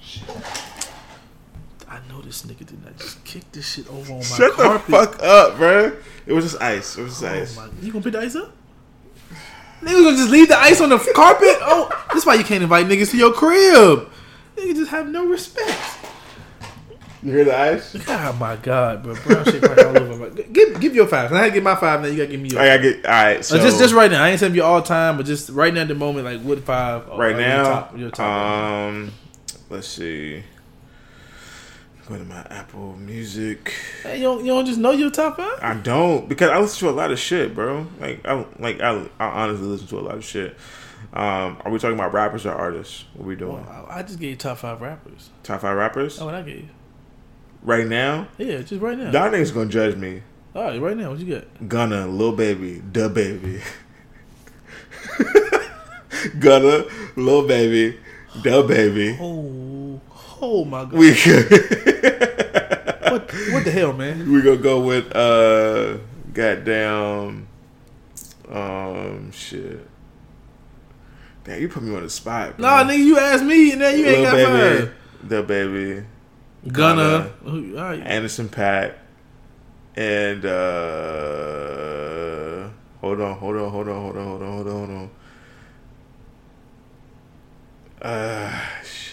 [0.74, 0.74] I
[2.23, 4.87] this nigga did not just kick this shit over on my Shut carpet.
[4.87, 5.97] the fuck up, bro.
[6.27, 6.97] It was just ice.
[6.99, 7.57] It was just Oh ice.
[7.57, 8.53] my, you gonna pick the ice up?
[9.83, 11.57] Niggas gonna just leave the ice on the carpet?
[11.61, 14.11] Oh, this why you can't invite niggas to your crib.
[14.57, 15.79] Niggas just have no respect.
[17.23, 17.97] You hear the ice?
[18.09, 20.17] Oh my god, bro, brown shit right all over.
[20.31, 21.33] My, give give your five.
[21.33, 22.01] I had to get my five.
[22.03, 22.61] Now you gotta give me your.
[22.61, 23.45] I gotta get all right.
[23.45, 24.23] So Uh, just just right now.
[24.23, 26.59] I ain't saying you all time, but just right now at the moment, like what
[26.61, 27.09] five?
[27.11, 28.27] are- right your now, top, your top
[28.91, 29.12] um,
[29.71, 30.43] let's see.
[32.07, 33.72] Go to my Apple Music.
[34.02, 35.59] Hey, you don't you don't just know your top five?
[35.62, 37.86] I don't because I listen to a lot of shit, bro.
[37.98, 40.55] Like I like I, I honestly listen to a lot of shit.
[41.14, 43.05] Um, are we talking about rappers or artists?
[43.14, 43.64] What we doing?
[43.64, 45.30] Well, I I just gave you top five rappers.
[45.44, 46.68] Top five rappers Oh, what I gave you?
[47.62, 48.28] right now.
[48.36, 49.11] Yeah, just right now.
[49.11, 50.20] Y'all niggas gonna judge me.
[50.55, 51.11] All right, right now.
[51.11, 51.68] What you got?
[51.68, 53.62] Gunna, Lil Baby, DaBaby.
[56.38, 56.84] Gunna,
[57.16, 57.98] Lil Baby,
[58.38, 59.18] DaBaby.
[59.20, 59.40] Oh,
[60.45, 60.92] oh my god.
[60.92, 61.11] We
[63.11, 64.30] what what the hell, man?
[64.30, 65.99] we gonna go with uh
[66.32, 67.47] goddamn
[68.51, 69.88] um shit.
[71.45, 72.57] Damn, you put me on the spot.
[72.57, 72.66] Bro.
[72.66, 74.90] Nah, nigga, you asked me, and then you ain't got Baby.
[75.26, 76.05] DaBaby,
[76.72, 77.30] Gunna.
[77.45, 78.01] Who- All right.
[78.01, 78.95] Anderson .Paak,
[79.97, 80.59] and uh
[83.01, 85.11] hold on, hold on, hold on, hold on, hold on, hold on, hold on.
[88.03, 89.03] Uh shit.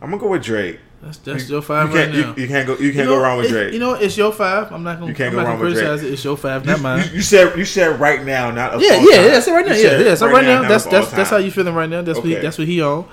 [0.00, 0.80] I'm gonna go with Drake.
[1.02, 2.34] That's that's You- your five you right can't, now.
[2.36, 2.72] You, you can't go.
[2.74, 3.72] You can't You go wrong with it- Drake.
[3.74, 4.72] You know, it's your five.
[4.72, 5.10] I'm not gonna.
[5.10, 5.84] You can't I'm go wrong with Drake.
[5.84, 6.12] criticize it.
[6.12, 7.04] It's your five, not mine.
[7.12, 9.22] You, said you said right now, not yeah, yeah, yeah.
[9.28, 9.74] That's right now.
[9.74, 10.14] Yeah, yeah.
[10.14, 12.02] So right now, not that's that's that's how you feeling right now.
[12.02, 12.42] That's what he, Okay.
[12.42, 13.06] that's what he on.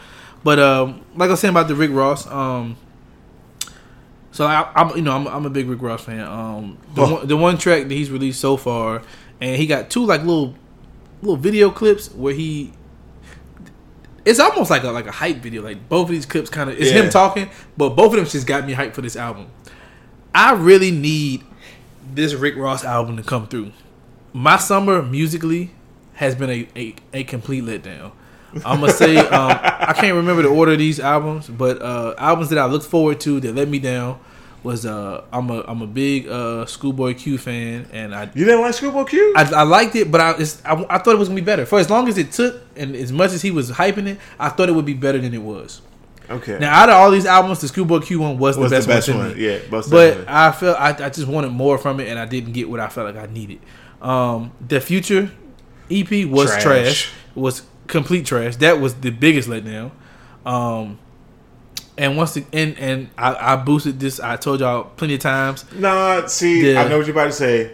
[0.44, 2.76] But um, like I was saying about the Rick Ross, um,
[4.32, 6.22] so I, I'm you know I'm, I'm a big Rick Ross fan.
[6.22, 7.14] Um, the Oh.
[7.16, 9.02] one, the one track that he's released so far,
[9.40, 10.56] and he got two like little
[11.22, 12.74] little video clips where he.
[14.26, 15.62] It's almost like a like a hype video.
[15.62, 17.04] Like both of these clips, kind of it's Yeah.
[17.04, 19.48] him talking, but both of them just got me hyped for this album.
[20.34, 21.44] I really need
[22.14, 23.72] this Rick Ross album to come through.
[24.34, 25.72] My summer musically
[26.16, 28.12] has been a, a, a complete letdown.
[28.66, 32.50] I'm gonna say um, I can't remember the order of these albums, but uh, albums
[32.50, 34.20] that I looked forward to that let me down
[34.64, 38.62] was uh, I'm a I'm a big uh, Schoolboy Q fan, and I You didn't
[38.62, 39.34] like Schoolboy Q?
[39.36, 40.32] I, I liked it, but I,
[40.66, 41.66] I I thought it was gonna be better.
[41.66, 44.50] For as long as it took, and as much as he was hyping it, I
[44.50, 45.82] thought it would be better than it was.
[46.30, 46.58] okay.
[46.60, 48.94] Now, out of all these albums, the Schoolboy Q one was, was the best, the
[48.94, 49.36] best one, one?
[49.38, 50.26] Yeah, But definitely.
[50.28, 52.88] I felt I, I just wanted more from it, and I didn't get what I
[52.88, 53.60] felt like I needed.
[54.02, 55.32] Um, the Future
[55.92, 56.64] EP was Trash.
[56.64, 57.12] trash.
[57.36, 58.56] Was complete trash.
[58.58, 59.92] That was the biggest letdown.
[60.46, 61.00] Um,
[61.98, 64.20] and once the and and I, I boosted this.
[64.20, 65.66] I told y'all plenty of times.
[65.74, 66.82] Nah, see, Yeah.
[66.84, 67.72] I know what you're about to say.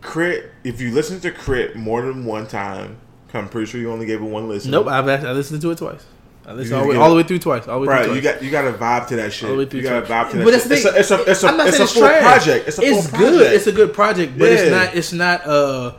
[0.00, 0.50] Crit.
[0.64, 1.74] If you listen to K.R.I.T.
[1.78, 2.96] more than one time,
[3.34, 4.70] I'm pretty sure you only gave it one listen.
[4.70, 6.04] Nope, I've actually, I listened to it twice.
[6.44, 7.68] I listened all, the way- all the way through twice.
[7.68, 8.16] All the way through Right, twice.
[8.16, 9.48] you got you got to vibe to that shit.
[9.48, 10.26] All the way through you got to twice.
[10.26, 11.00] vibe to that But that's the It's a, thing.
[11.00, 12.22] it's a, it's a, it's a it's full trash.
[12.22, 12.68] project.
[12.68, 13.18] It's a it's project.
[13.30, 13.52] good.
[13.52, 14.94] It's a good project, but it's not.
[14.96, 15.46] It's not.
[15.46, 15.92] Uh,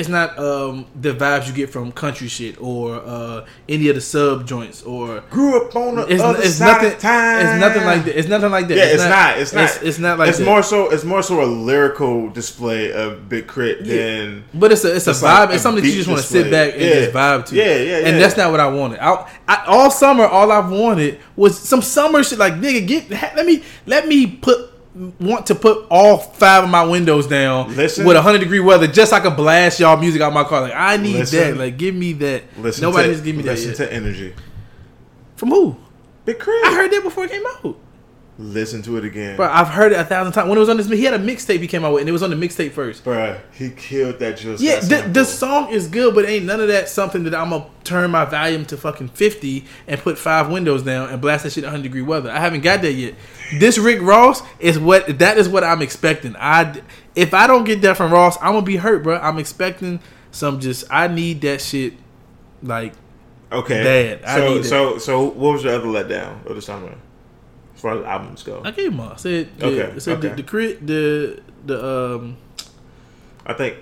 [0.00, 4.00] it's not um the vibes you get from country shit or uh any of the
[4.00, 5.20] sub joints or.
[5.30, 6.92] Grew up on the It's, other it's side nothing.
[6.94, 7.46] of time.
[7.46, 8.18] It's nothing like that.
[8.18, 8.76] It's nothing like that.
[8.76, 9.64] Yeah, it's, not, It's not.
[9.64, 10.44] It's, it's not like It's that.
[10.44, 10.90] more so.
[10.90, 13.84] It's more so a lyrical display of Big K.R.I.T.
[13.84, 13.96] Yeah.
[13.96, 14.44] than.
[14.54, 15.46] But it's a it's a vibe.
[15.46, 16.94] like it's something that you just want to sit back and Yeah.
[16.94, 17.54] just vibe to.
[17.56, 18.06] Yeah, yeah, yeah.
[18.08, 18.98] And that's not what I wanted.
[19.00, 22.38] I, I all summer, all I've wanted was some summer shit.
[22.38, 26.84] Like nigga, get let me let me put want to put all five of my
[26.84, 28.04] windows down Listen.
[28.04, 30.62] with hundred degree weather, just so I could blast y'all music out my car.
[30.62, 31.38] Like I need Listen.
[31.38, 31.56] that.
[31.56, 32.44] Like give me that.
[32.58, 34.34] Listen Nobody's to, give me that listen to energy.
[35.36, 35.76] From who?
[36.24, 36.64] Big Crit.
[36.64, 37.76] I heard that before it came out.
[38.40, 39.36] Listen to it again.
[39.36, 40.48] Bro, I've heard it a thousand times.
[40.48, 42.12] When it was on this, he had a mixtape he came out with, and it
[42.12, 43.04] was on the mixtape first.
[43.04, 44.62] Bruh, he killed that just.
[44.62, 47.66] Yeah, the, the song is good, but ain't none of that something that I'm gonna
[47.84, 51.64] turn my volume to fucking fifty and put five windows down and blast that shit
[51.64, 52.30] 100 degree weather.
[52.30, 53.14] I haven't got that yet.
[53.58, 56.34] This Rick Ross is what that is what I'm expecting.
[56.36, 56.82] I
[57.14, 59.18] if I don't get that from Ross, I'm gonna be hurt, bro.
[59.18, 61.94] I'm expecting some just I need that shit
[62.62, 62.94] like
[63.52, 63.82] Okay.
[63.82, 66.94] Dad, I so so so what was your other letdown of the summer?
[67.80, 68.60] As far as albums go.
[68.62, 69.12] I gave him all.
[69.12, 70.84] I said the, Okay, I said the, the K.R.I.T.
[70.84, 71.76] the the
[72.14, 72.36] um
[73.46, 73.76] I think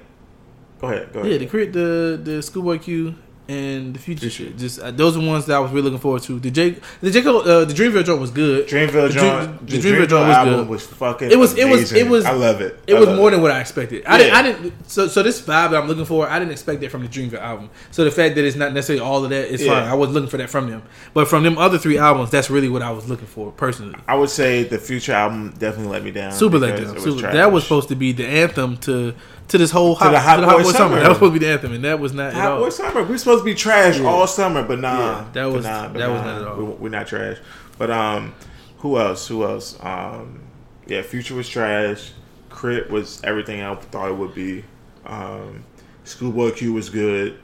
[0.80, 1.32] Go ahead, go ahead.
[1.32, 3.16] Yeah, the K.R.I.T., the the Schoolboy Q,
[3.48, 4.58] and the future shit.
[4.58, 6.38] Just uh, those are ones that I was really looking forward to.
[6.38, 8.68] The J, the J Cole, uh, the Dreamville joint was good.
[8.68, 10.68] Dreamville joint, Dream- the the Dreamville Dreamville joint was good.
[10.68, 11.30] was fucking.
[11.30, 12.78] It was- it was- it was- I love it.
[12.86, 13.32] It I was more it.
[13.32, 14.04] than what I expected.
[14.04, 14.34] I didn't.
[14.34, 14.90] I didn't.
[14.90, 17.40] So, so this vibe that I'm looking for, I didn't expect that from the Dreamville
[17.40, 17.70] album.
[17.90, 19.80] So the fact that it's not necessarily all of that is Yeah.
[19.80, 19.88] fine.
[19.90, 20.82] I wasn't looking for that from them,
[21.14, 23.94] but from them other three albums, that's really what I was looking for personally.
[24.06, 26.32] I would say the future album definitely let me down.
[26.32, 26.98] Super let down.
[27.00, 29.14] Super, that was supposed to be the anthem to
[29.48, 30.78] to this whole hot, the Hot to the hot Boy boy summer.
[30.96, 31.00] Summer.
[31.00, 32.58] That was supposed to be the anthem, and that was not at Hot all.
[32.60, 33.02] Boy Summer.
[33.04, 36.10] We're supposed to be trash all summer, but nah, Yeah, that was- nah, but that
[36.10, 36.56] was not at all.
[36.56, 37.38] We, we're not trash.
[37.78, 38.34] But um,
[38.78, 39.26] who else?
[39.28, 39.78] Who else?
[39.80, 40.40] Um,
[40.86, 42.12] yeah, Future was trash.
[42.50, 42.90] K.R.I.T.
[42.90, 44.64] was everything I thought it would be.
[45.06, 45.64] Um,
[46.04, 47.38] Schoolboy Q was good.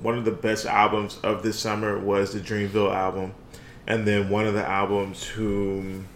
[0.00, 3.34] One of the best albums of this summer was the Dreamville album,
[3.86, 6.06] and then one of the albums whom,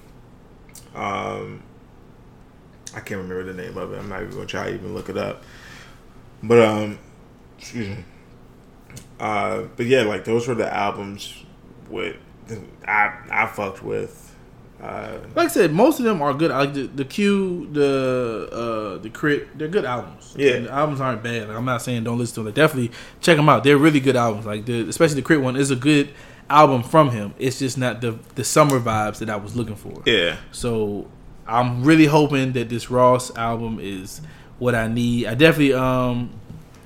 [0.95, 1.63] um,
[2.95, 3.99] I can't remember the name of it.
[3.99, 5.43] I'm not even gonna try to even look it up.
[6.43, 6.99] But um,
[7.59, 8.05] excuse me.
[9.19, 11.45] Uh, but yeah, like those were the albums
[11.89, 12.17] with
[12.87, 14.21] I I fucked with.
[14.83, 16.51] Uh, Like I said, most of them are good.
[16.51, 20.35] Like the, the Q, the uh, the K.R.I.T., they're good albums.
[20.37, 20.55] Yeah.
[20.55, 21.49] And the albums aren't bad.
[21.49, 22.47] Like, I'm not saying don't listen to them.
[22.47, 22.91] Like, definitely
[23.21, 23.65] check them out.
[23.65, 24.47] They're really good albums.
[24.47, 25.43] Like the especially the K.R.I.T.
[25.45, 26.11] one is a good
[26.51, 27.35] album from him.
[27.39, 30.03] It's just not the the summer vibes that I was looking for.
[30.05, 31.07] yeah, So
[31.47, 34.21] I'm really hoping that this Ross album is
[34.59, 35.27] what I need.
[35.27, 36.31] I definitely um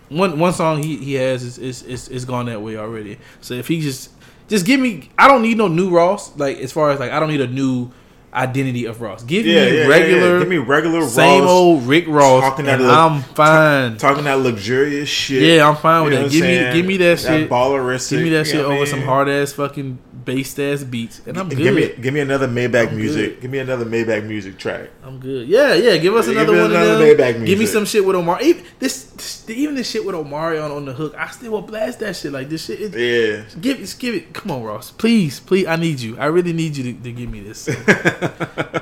[0.08, 3.18] one one song he, he has is, is is is gone that way already.
[3.40, 4.10] So if he just
[4.48, 7.20] just give me I don't need no new Ross like as far as like I
[7.20, 7.90] don't need a new
[8.32, 9.22] identity of Ross.
[9.22, 10.38] Give yeah, me yeah, regular yeah.
[10.40, 13.96] Give me regular same Ross, old Rick Ross talking that look- I'm fine.
[13.96, 15.42] talking that luxurious shit.
[15.42, 16.30] yeah, I'm fine with You that.
[16.30, 17.48] Give me give me that, shit.
[17.48, 18.86] Balleristic, Give me that shit know what I over mean?
[18.86, 19.98] some hard ass fucking
[20.28, 21.58] bass ass beats and I'm good.
[21.58, 23.34] Give me give me another Maybach I'm music.
[23.34, 23.40] good.
[23.42, 24.90] Give me another Maybach music track.
[25.02, 25.48] I'm good.
[25.48, 25.96] Yeah, yeah.
[25.96, 27.04] Give us another give me one another.
[27.06, 28.40] Maybach Give me some shit with Omar.
[28.42, 31.14] Even this, even this shit with Omari on, on the hook.
[31.16, 32.32] I still will blast that shit.
[32.32, 32.80] Like this shit.
[32.80, 33.60] It, Yeah.
[33.60, 34.34] Give, just give it.
[34.34, 34.90] Come on, Ross.
[34.90, 35.66] Please, please.
[35.66, 36.18] I need you.
[36.18, 37.68] I really need you to, to give me this.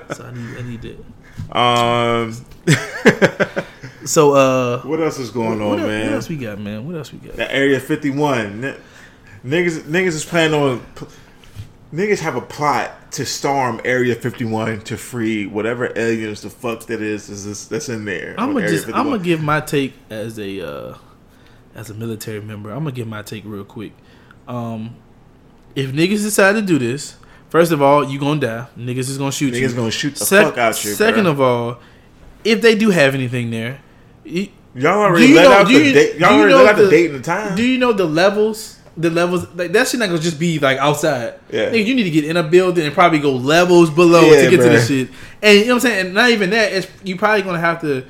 [0.07, 0.99] So, so I need, I need it.
[1.55, 2.34] Um.
[4.07, 6.07] So, uh, what else is going what, on, else, man?
[6.07, 6.86] what else we got, man?
[6.86, 7.34] What else we got?
[7.36, 8.64] That Area 51.
[8.64, 8.76] N-
[9.44, 10.86] Niggas, niggas is planning on.
[11.93, 17.01] Niggas have a plot to storm Area 51 to free whatever aliens the fuck that
[17.01, 18.34] is, is, that's in there.
[18.39, 20.99] I'm gonna just, I'm gonna give my take as a, uh,
[21.74, 22.70] as a military member.
[22.70, 23.93] I'm gonna give my take real quick.
[24.49, 24.97] Um,
[25.76, 27.16] if niggas decide to do this,
[27.51, 28.66] first of all, you gonna die.
[28.76, 29.62] Niggas is gonna shoot you.
[29.66, 30.91] Niggas gonna shoot the Sec- fuck out you.
[30.93, 31.30] Second bruh.
[31.30, 31.78] of all,
[32.43, 33.78] if they do have anything there,
[34.24, 34.49] y'all
[35.01, 36.16] already let know- out the you- date.
[36.16, 37.55] Y'all already let out the the- date and the time.
[37.55, 38.76] do you know the levels?
[38.99, 41.34] The levels like that shit not gonna just be like outside.
[41.51, 41.70] Yeah.
[41.70, 44.51] Nigga, you need to get in a building and probably go levels below Yeah, to
[44.51, 45.11] get to the shit.
[45.42, 46.07] And you know what I'm saying?
[46.07, 46.72] And not even that.
[46.72, 48.07] It's you probably gonna have to.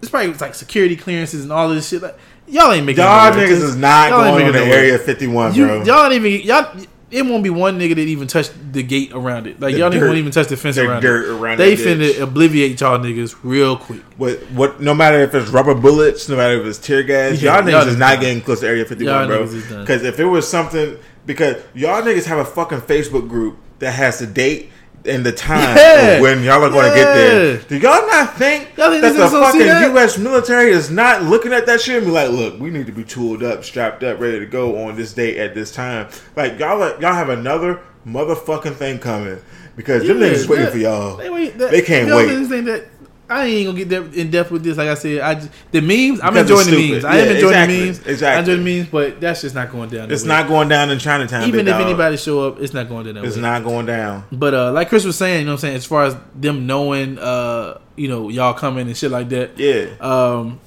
[0.00, 2.00] It's probably like security clearances and all this shit.
[2.02, 2.16] Like
[2.46, 3.04] y'all ain't making.
[3.04, 4.64] y'all no niggas is not Y'all going to no.
[4.64, 5.84] Area 51, You, bro.
[5.84, 6.76] y'all ain't even y'all.
[7.12, 9.60] It won't be one nigga that even touch the gate around it.
[9.60, 10.00] Like The y'all dirt.
[10.00, 11.30] niggas won't even touch the fence around dirt it.
[11.30, 12.16] around they finna ditch.
[12.18, 14.00] obliviate y'all niggas real quick.
[14.16, 14.80] What, what?
[14.80, 17.70] No matter if it's rubber bullets, no matter if it's tear gas, Yeah, y'all niggas
[17.72, 18.20] y'all is is not done.
[18.22, 19.44] getting close to Area 51, Y'all bro.
[19.46, 19.80] niggas.
[19.80, 20.96] Because if it was something,
[21.26, 24.70] because y'all niggas have a fucking Facebook group that has the date
[25.04, 26.20] and the time Yeah.
[26.20, 27.56] when y'all are going to get there.
[27.58, 29.90] Do y'all not think Y'all that the niggas don't see fucking that?
[29.92, 30.18] U.S.
[30.18, 33.04] military is not looking at that shit and be like, look, we need to be
[33.04, 36.08] tooled up, strapped up, ready to go on this date at this time.
[36.36, 39.38] Like y'all, are- y'all have another motherfucking thing coming
[39.76, 41.16] because them niggas waiting for y'all.
[41.16, 42.26] They, wait, that, They can't wait.
[42.64, 42.88] that
[43.28, 44.76] I ain't gonna get that in depth with this.
[44.76, 46.20] Like I said, I just, the memes.
[46.20, 47.04] I'm enjoying the memes.
[47.04, 47.78] I am enjoying exactly.
[47.78, 47.98] the memes.
[48.06, 48.26] Exactly.
[48.26, 50.10] I enjoy the memes, but that's just not going down.
[50.10, 50.28] It's way.
[50.28, 51.48] not going down in Chinatown.
[51.48, 51.86] Even if dog.
[51.86, 53.42] anybody show up, it's not going down that It's way.
[53.42, 54.24] not going down.
[54.32, 56.66] But uh, like Chris was saying, you know what I'm saying, as far as them
[56.66, 59.58] knowing, uh, you know, y'all coming and shit like that.
[59.58, 59.86] Yeah.
[60.00, 60.60] Um,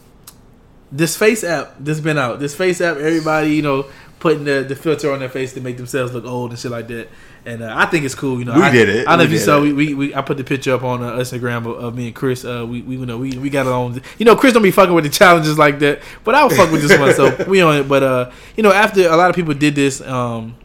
[0.92, 2.40] this FaceApp, this been out.
[2.40, 3.86] This FaceApp, everybody, you know,
[4.20, 6.88] putting the, the filter on their face to make themselves look old and shit like
[6.88, 7.10] that.
[7.48, 8.40] And uh, I think it's cool.
[8.40, 9.08] You know, We I, did it.
[9.08, 9.62] I don't know if you saw.
[9.62, 12.16] We, we, we I put the picture up on uh, Instagram of, of me and
[12.16, 12.44] Chris.
[12.44, 14.02] Uh, we we you know we, we got it on.
[14.18, 16.82] You know, Chris don't be fucking with the challenges like that, but I'll fuck with
[16.82, 17.14] this one.
[17.14, 17.88] So we on it.
[17.88, 20.56] But uh, you know, after a lot of people did this, um,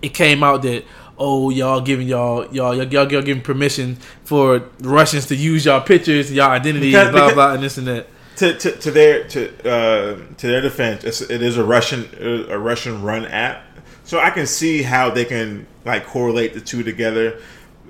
[0.00, 0.84] it came out that
[1.18, 5.82] oh y'all giving y'all y'all y'all, y'all, y'all giving permission for Russians to use y'all
[5.82, 8.06] pictures, y'all identities, Because- blah because- blah, and this and that.
[8.36, 12.08] to, to, to their to uh, to their defense, it's, it is a Russian
[12.50, 13.64] a Russian run app,
[14.06, 17.40] so I can see how they can like correlate the two together,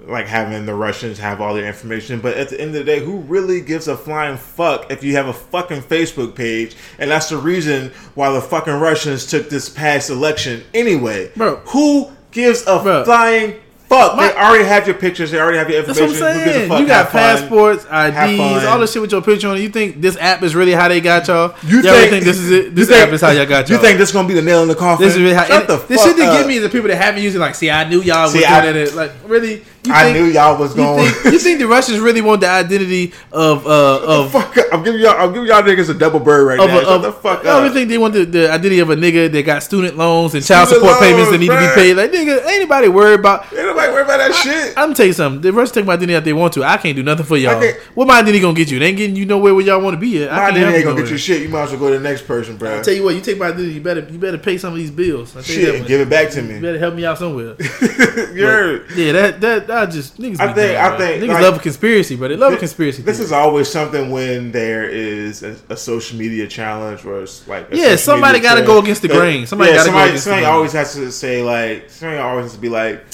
[0.07, 2.21] like having the Russians have all their information.
[2.21, 5.15] But at the end of the day, who really gives a flying fuck if you
[5.17, 6.75] have a fucking Facebook page?
[6.99, 11.31] And that's the reason why the fucking Russians took this past election anyway.
[11.37, 11.57] Bro.
[11.67, 13.05] who gives a Bro.
[13.05, 14.17] flying fuck?
[14.17, 15.31] My- they already have your pictures.
[15.31, 16.09] They already have your information.
[16.09, 16.31] That's what.
[16.31, 16.69] I'm Who gives a saying.
[16.71, 16.81] fuck?
[16.81, 17.21] You got fun.
[17.21, 19.61] passports, Have IDs, all this shit with your picture on it.
[19.61, 21.55] You think this app is really how they got y'all?
[21.65, 22.65] You y'all think- think this is it?
[22.67, 23.77] You This think- app is how y'all got y'all?
[23.79, 25.07] You think this is gonna be the nail in the coffin?
[25.07, 25.45] this is really how?
[25.45, 26.39] Shut the this shit they up.
[26.39, 27.39] give me is the people that haven't used it.
[27.39, 28.95] Like, see, I knew y'all See, was I- doing it.
[28.95, 29.63] Like, really?
[29.85, 31.09] You I think- knew y'all was You going.
[31.09, 34.67] think, you think the Russians really want the identity of uh of fuck up.
[34.73, 35.15] I'm giving y'all.
[35.17, 36.81] I'm giving y'all niggas a double bird right of, now.
[36.81, 39.31] Shut of the fuck I don't think they want the, the identity of a nigga
[39.31, 41.95] that got student loans and child Student support payments that loans, need to be paid.
[41.95, 43.47] Like nigga, ain't nobody worried about.
[43.77, 44.73] Nobody worry about that shit.
[44.75, 45.43] I'm tell you something.
[45.43, 46.65] The Russians take my identity if they want to.
[46.65, 47.63] I can't do nothing for y'all.
[47.95, 48.79] What my identity gonna get you?
[48.81, 50.31] It ain't getting you nowhere where y'all want to be at.
[50.31, 51.43] My identity ain't gonna get you shit.
[51.43, 52.79] You might as well go to the next person, bro.
[52.79, 54.79] I tell you what, you take my identity, you better you better pay some of
[54.79, 55.33] these bills.
[55.37, 56.55] I tell Shit, give it back to me.
[56.55, 57.57] You better help me out somewhere.
[58.35, 58.91] You're.
[58.93, 60.41] yeah, that that I just niggas.
[60.41, 60.99] I think- dumb, I bro.
[60.99, 63.03] think, niggas like- love a conspiracy, but they love a conspiracy.
[63.03, 63.27] This theory.
[63.27, 67.97] is always something when there is a, a social media challenge where it's like Yeah,
[67.97, 69.47] somebody gotta go against the grain.
[69.47, 72.55] Somebody yeah, gotta go against the somebody always has to say like somebody always has
[72.55, 73.05] to be like,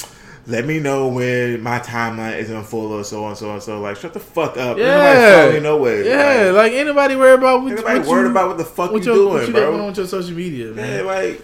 [0.47, 3.80] let me know when my timeline isn't full of so and so and so.
[3.80, 4.76] Like, shut the fuck up.
[4.76, 6.07] Ain't Yeah, you no way.
[6.09, 6.47] yeah.
[6.51, 8.64] Like, Like, ain't nobody worried about what, ain't nobody what worried you, about what the
[8.64, 9.66] fuck you what your, doing, what you bro.
[9.70, 10.99] going on with your social media, man.
[10.99, 11.43] Yeah, like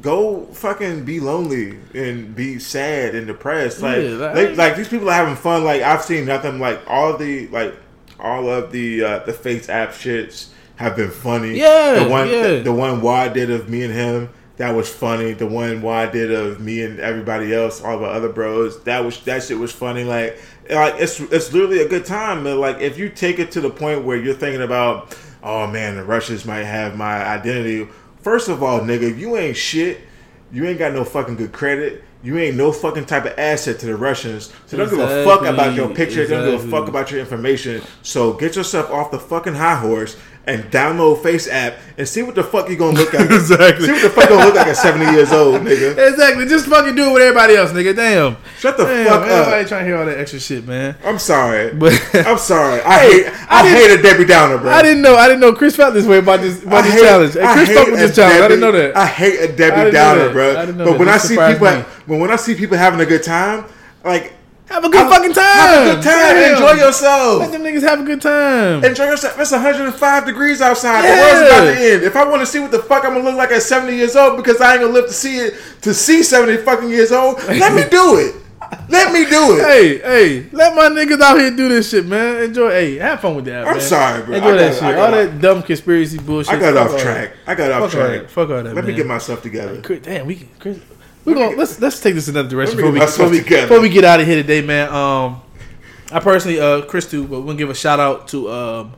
[0.00, 3.80] go fucking be lonely and be sad and depressed.
[3.80, 5.62] Like, Yeah, like- they, like these people are having fun.
[5.64, 6.58] Like I've seen nothing.
[6.58, 7.74] Like all the like
[8.18, 11.56] all of the uh, the FaceApp shits have been funny.
[11.58, 12.42] Yeah, the one yeah.
[12.54, 14.28] the, the one Wad did of me and him.
[14.62, 15.32] That was funny.
[15.32, 18.80] The one Wad did of me and everybody else, all the other bros.
[18.84, 20.04] That was that shit was funny.
[20.04, 20.40] Like,
[20.70, 22.44] like it's it's literally a good time.
[22.44, 25.96] But like, if you take it to the point where you're thinking about, oh man,
[25.96, 27.88] the Russians might have my identity.
[28.20, 30.02] First of all, nigga, you ain't shit.
[30.52, 32.04] You ain't got no fucking good credit.
[32.22, 34.52] You ain't no fucking type of asset to the Russians.
[34.66, 36.26] So don't give a fuck about your Exactly, picture.
[36.28, 37.82] Don't give a fuck about your information.
[38.02, 42.42] So get yourself off the fucking high horse and download FaceApp and see what the
[42.42, 43.30] fuck you gonna look like.
[43.30, 43.86] Exactly.
[43.86, 45.96] See what the fuck you gonna look like at 70 years old, nigga.
[46.10, 46.46] Exactly.
[46.46, 47.94] Just fucking do it with everybody else, nigga.
[47.94, 48.36] Damn.
[48.58, 49.28] Shut the Damn, fuck up.
[49.28, 50.96] everybody trying to hear all that extra shit, man.
[51.04, 51.72] I'm sorry.
[51.74, 51.92] But
[52.26, 52.80] I'm sorry.
[52.82, 54.70] I hate I I, hate a Debbie Downer, bro.
[54.72, 55.14] I didn't know.
[55.14, 57.36] I didn't know Chris felt this way about this about I this hate- challenge.
[57.36, 58.40] I Chris hate fucked with this challenge.
[58.42, 58.96] I didn't know that.
[58.96, 60.56] I hate a Debbie Downer, bro.
[60.56, 60.98] I didn't know but that.
[60.98, 61.82] when I see people, me.
[62.06, 63.64] when when I see people having a good time,
[64.04, 64.32] like
[64.72, 65.44] Have a good I- fucking time.
[65.44, 66.52] have a good time, Damn.
[66.54, 67.40] enjoy yourself.
[67.40, 68.84] Let them niggas have a good time.
[68.84, 69.38] Enjoy yourself.
[69.38, 71.04] It's 105 degrees outside.
[71.04, 71.14] Yeah.
[71.14, 72.02] The world's about to end.
[72.04, 74.16] If I want to see what the fuck I'm gonna look like at 70 years
[74.16, 77.42] old, because I ain't gonna live to see it to see 70 fucking years old,
[77.48, 78.36] let me do it.
[78.88, 79.64] Let me do it.
[79.66, 82.42] Hey, hey, let my niggas out here do this shit, man.
[82.44, 82.70] Enjoy.
[82.70, 83.66] Hey, have fun with that.
[83.66, 83.80] I'm man.
[83.82, 84.34] sorry, bro.
[84.36, 84.82] Enjoy that shit.
[84.98, 86.54] All off- that dumb conspiracy bullshit.
[86.54, 87.32] I got off track.
[87.46, 88.28] I got off track.
[88.30, 88.74] Fuck all that.
[88.74, 89.76] Let me get myself together.
[89.98, 90.78] Damn, we Chris,
[91.24, 93.88] we gonna let's let's take this another direction before we, get before, we, before we
[93.88, 94.88] get out of here today, man.
[94.88, 95.40] Um,
[96.10, 98.92] I personally, uh, Chris too, but gonna give a shout out to um,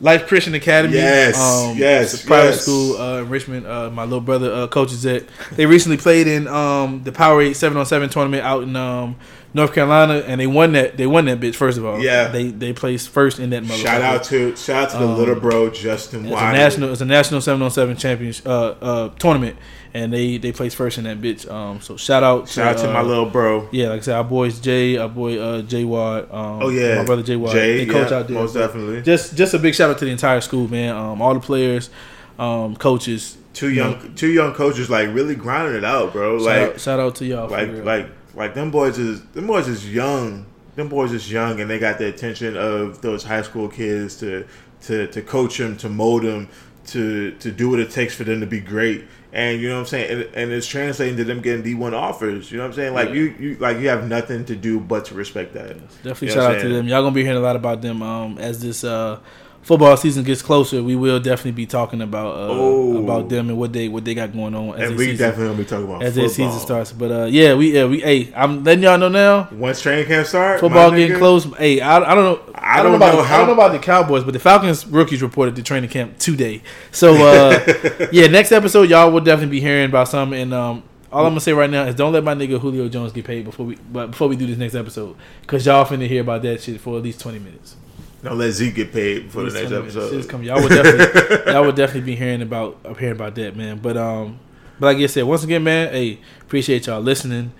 [0.00, 0.94] Life Christian Academy.
[0.94, 2.62] Yes, um, yes, private yes.
[2.62, 3.66] school uh, in Richmond.
[3.66, 5.28] Uh, my little brother uh, coaches it.
[5.52, 9.16] They recently played in um, the Powerade seven on seven tournament out in um,
[9.52, 10.96] North Carolina, and they won that.
[10.96, 12.00] They won that bitch first of all.
[12.00, 12.28] Yeah.
[12.28, 13.64] they they placed first in that.
[13.66, 16.92] Shout out to shout out to the Um, little bro Justin It's a national.
[16.92, 19.56] It's a national seven on seven championship uh, uh, tournament,
[19.92, 21.50] and they they placed first in that bitch.
[21.50, 22.48] Um, so shout out.
[22.48, 23.68] Shout out to uh, my little bro.
[23.72, 26.24] Yeah, like I said, our boys Jay, our boy uh, Jay Wad.
[26.30, 27.52] Um, Oh yeah, my brother Jay Wad.
[27.52, 28.36] Jay, they coach yeah, out there.
[28.36, 29.02] most definitely.
[29.02, 30.94] Just just a big shout out to the entire school, man.
[30.94, 31.90] Um, all the players,
[32.38, 33.36] um, coaches.
[33.52, 36.38] Two young, two young coaches like really grinding it out, bro.
[36.38, 37.48] Shout, Like, out, shout out to y'all.
[37.48, 37.82] like, real.
[37.84, 40.46] like, like them boys is them boys is young.
[40.76, 44.46] Them boys is young, and they got the attention of those high school kids to
[44.82, 46.48] to to coach them, to mold them,
[46.86, 49.04] to to do what it takes for them to be great.
[49.32, 52.50] And you know what I'm saying, and, and it's translating to them getting D1 offers.
[52.50, 52.94] You know what I'm saying?
[52.94, 53.14] Like Yeah.
[53.14, 55.76] you, you, like you have nothing to do but to respect that.
[56.02, 56.88] Definitely You know shout out to them.
[56.88, 59.20] Y'all gonna be hearing a lot about them um, as this uh,
[59.62, 60.82] football season gets closer.
[60.82, 63.02] We will definitely be talking about uh, Oh.
[63.04, 65.46] about them and what they what they got going on as And we season, definitely
[65.52, 66.92] gonna be talking about as their season starts.
[66.92, 69.48] But uh, yeah, we yeah we hey I'm letting y'all know now.
[69.52, 71.44] Once training camp start, Football getting nigga, close.
[71.56, 72.52] Hey, I, I don't know.
[72.54, 74.32] I don't, don't know, about know the, how- I don't know about the Cowboys, but
[74.32, 76.62] the Falcons rookies reported to training camp today.
[76.90, 80.38] So uh, yeah, next episode y'all will definitely be hearing about something.
[80.40, 80.82] And um,
[81.12, 83.44] all I'm gonna say right now is don't let my nigga Julio Jones get paid
[83.44, 86.62] before we but before we do this next episode because y'all finna hear about that
[86.62, 87.76] shit for at least twenty minutes.
[88.22, 89.94] Don't let Zeke get paid for the next 20 minutes.
[89.94, 90.28] Shit's episode.
[90.30, 90.46] coming.
[90.48, 93.78] Y'all would definitely y'all would definitely be hearing about hearing about that man.
[93.78, 94.38] But um,
[94.78, 97.52] but like I said, once again, man, hey, appreciate y'all listening.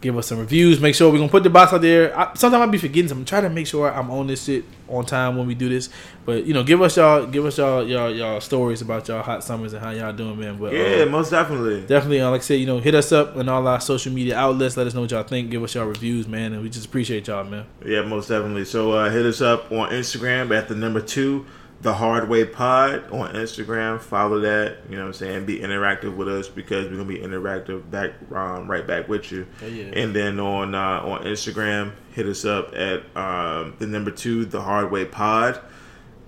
[0.00, 0.80] Give us some reviews.
[0.80, 2.18] Make sure we're gonna put the box out there.
[2.18, 3.26] I, sometimes I'll be forgetting something.
[3.26, 5.90] Try to make sure I'm on this shit on time when we do this.
[6.24, 9.44] But you know, give us y'all, give us y'all, y'all, y'all stories about y'all hot
[9.44, 10.56] summers and how y'all doing, man.
[10.58, 11.82] But Yeah, uh, most definitely.
[11.82, 14.36] definitely, uh, like I said, you know, hit us up on all our social media
[14.38, 14.76] outlets.
[14.76, 15.50] Let us know what y'all think.
[15.50, 17.66] Give us y'all reviews, man, and we just appreciate y'all, man.
[17.84, 18.64] Yeah, most definitely.
[18.64, 21.44] So uh, hit us up on Instagram at the number two,
[21.82, 24.00] the Hard Way Pod on Instagram.
[24.00, 24.78] Follow that.
[24.88, 25.46] You know what I'm saying?
[25.46, 29.46] Be interactive with us because we're gonna be interactive back um, right back with you.
[29.62, 29.84] Oh, yeah.
[29.84, 34.60] And then on uh, on Instagram, hit us up at um, the number two, the
[34.60, 35.60] Hard Way Pod.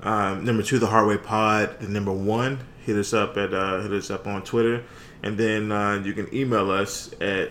[0.02, 1.80] Um, number two, the Hard Way Pod.
[1.80, 4.84] The number one, hit us up at uh, hit us up on Twitter,
[5.22, 7.50] and then uh, you can email us at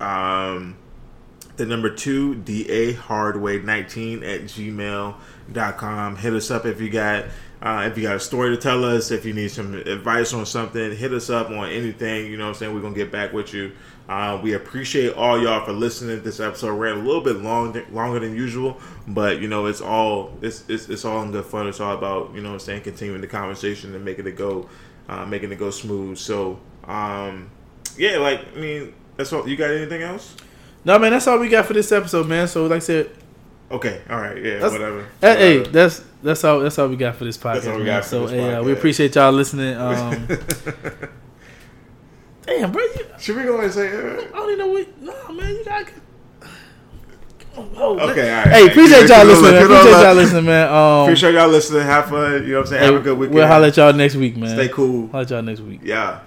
[0.00, 0.76] um,
[1.56, 5.20] the number two da hardway 19 at gmail.com
[5.54, 7.24] hit us up if you got
[7.62, 10.44] uh, if you got a story to tell us if you need some advice on
[10.44, 12.74] something hit us up on anything you know what i'm saying?
[12.74, 13.72] We're gonna get back with you.
[14.08, 16.18] Uh, we appreciate all y'all for listening.
[16.18, 18.78] To this episode ran a little bit long longer than usual
[19.08, 21.66] but you know it's all it's, it's it's all in good fun.
[21.66, 24.68] It's all about you know what i'm saying continuing the conversation and making it go
[25.08, 26.18] uh, making it go smooth.
[26.18, 27.50] So um
[27.96, 29.48] yeah like i mean that's all.
[29.48, 30.36] You got anything else?
[30.84, 32.46] No, man, that's all we got for this episode, man.
[32.46, 33.10] So, like I said,
[33.70, 35.04] Okay, all right, yeah, That's- whatever.
[35.20, 35.70] Hey, Whatever.
[35.72, 37.54] that's that's all that's all we got for this podcast.
[37.54, 37.86] That's all we man.
[37.86, 39.76] got for so this hey, uh, we appreciate y'all listening.
[39.76, 40.26] Um,
[42.46, 43.88] damn, bro, you, Should we go and say?
[43.88, 45.02] Uh, I don't even know what.
[45.02, 45.88] No, man, you got.
[47.58, 48.48] Oh, Okay, all right.
[48.48, 49.52] Hey, appreciate y'all listening.
[49.52, 49.66] luck, Man.
[49.66, 50.68] good Appreciate y'all listening, man.
[50.72, 51.82] Um, appreciate y'all listening.
[51.82, 52.32] Have fun.
[52.32, 52.80] You know what I'm saying.
[52.82, 53.34] hey, Have a good weekend.
[53.34, 54.50] We'll holler at y'all next week, man.
[54.50, 55.08] Stay cool.
[55.08, 55.80] Holler at y'all next week.
[55.82, 56.20] Yeah.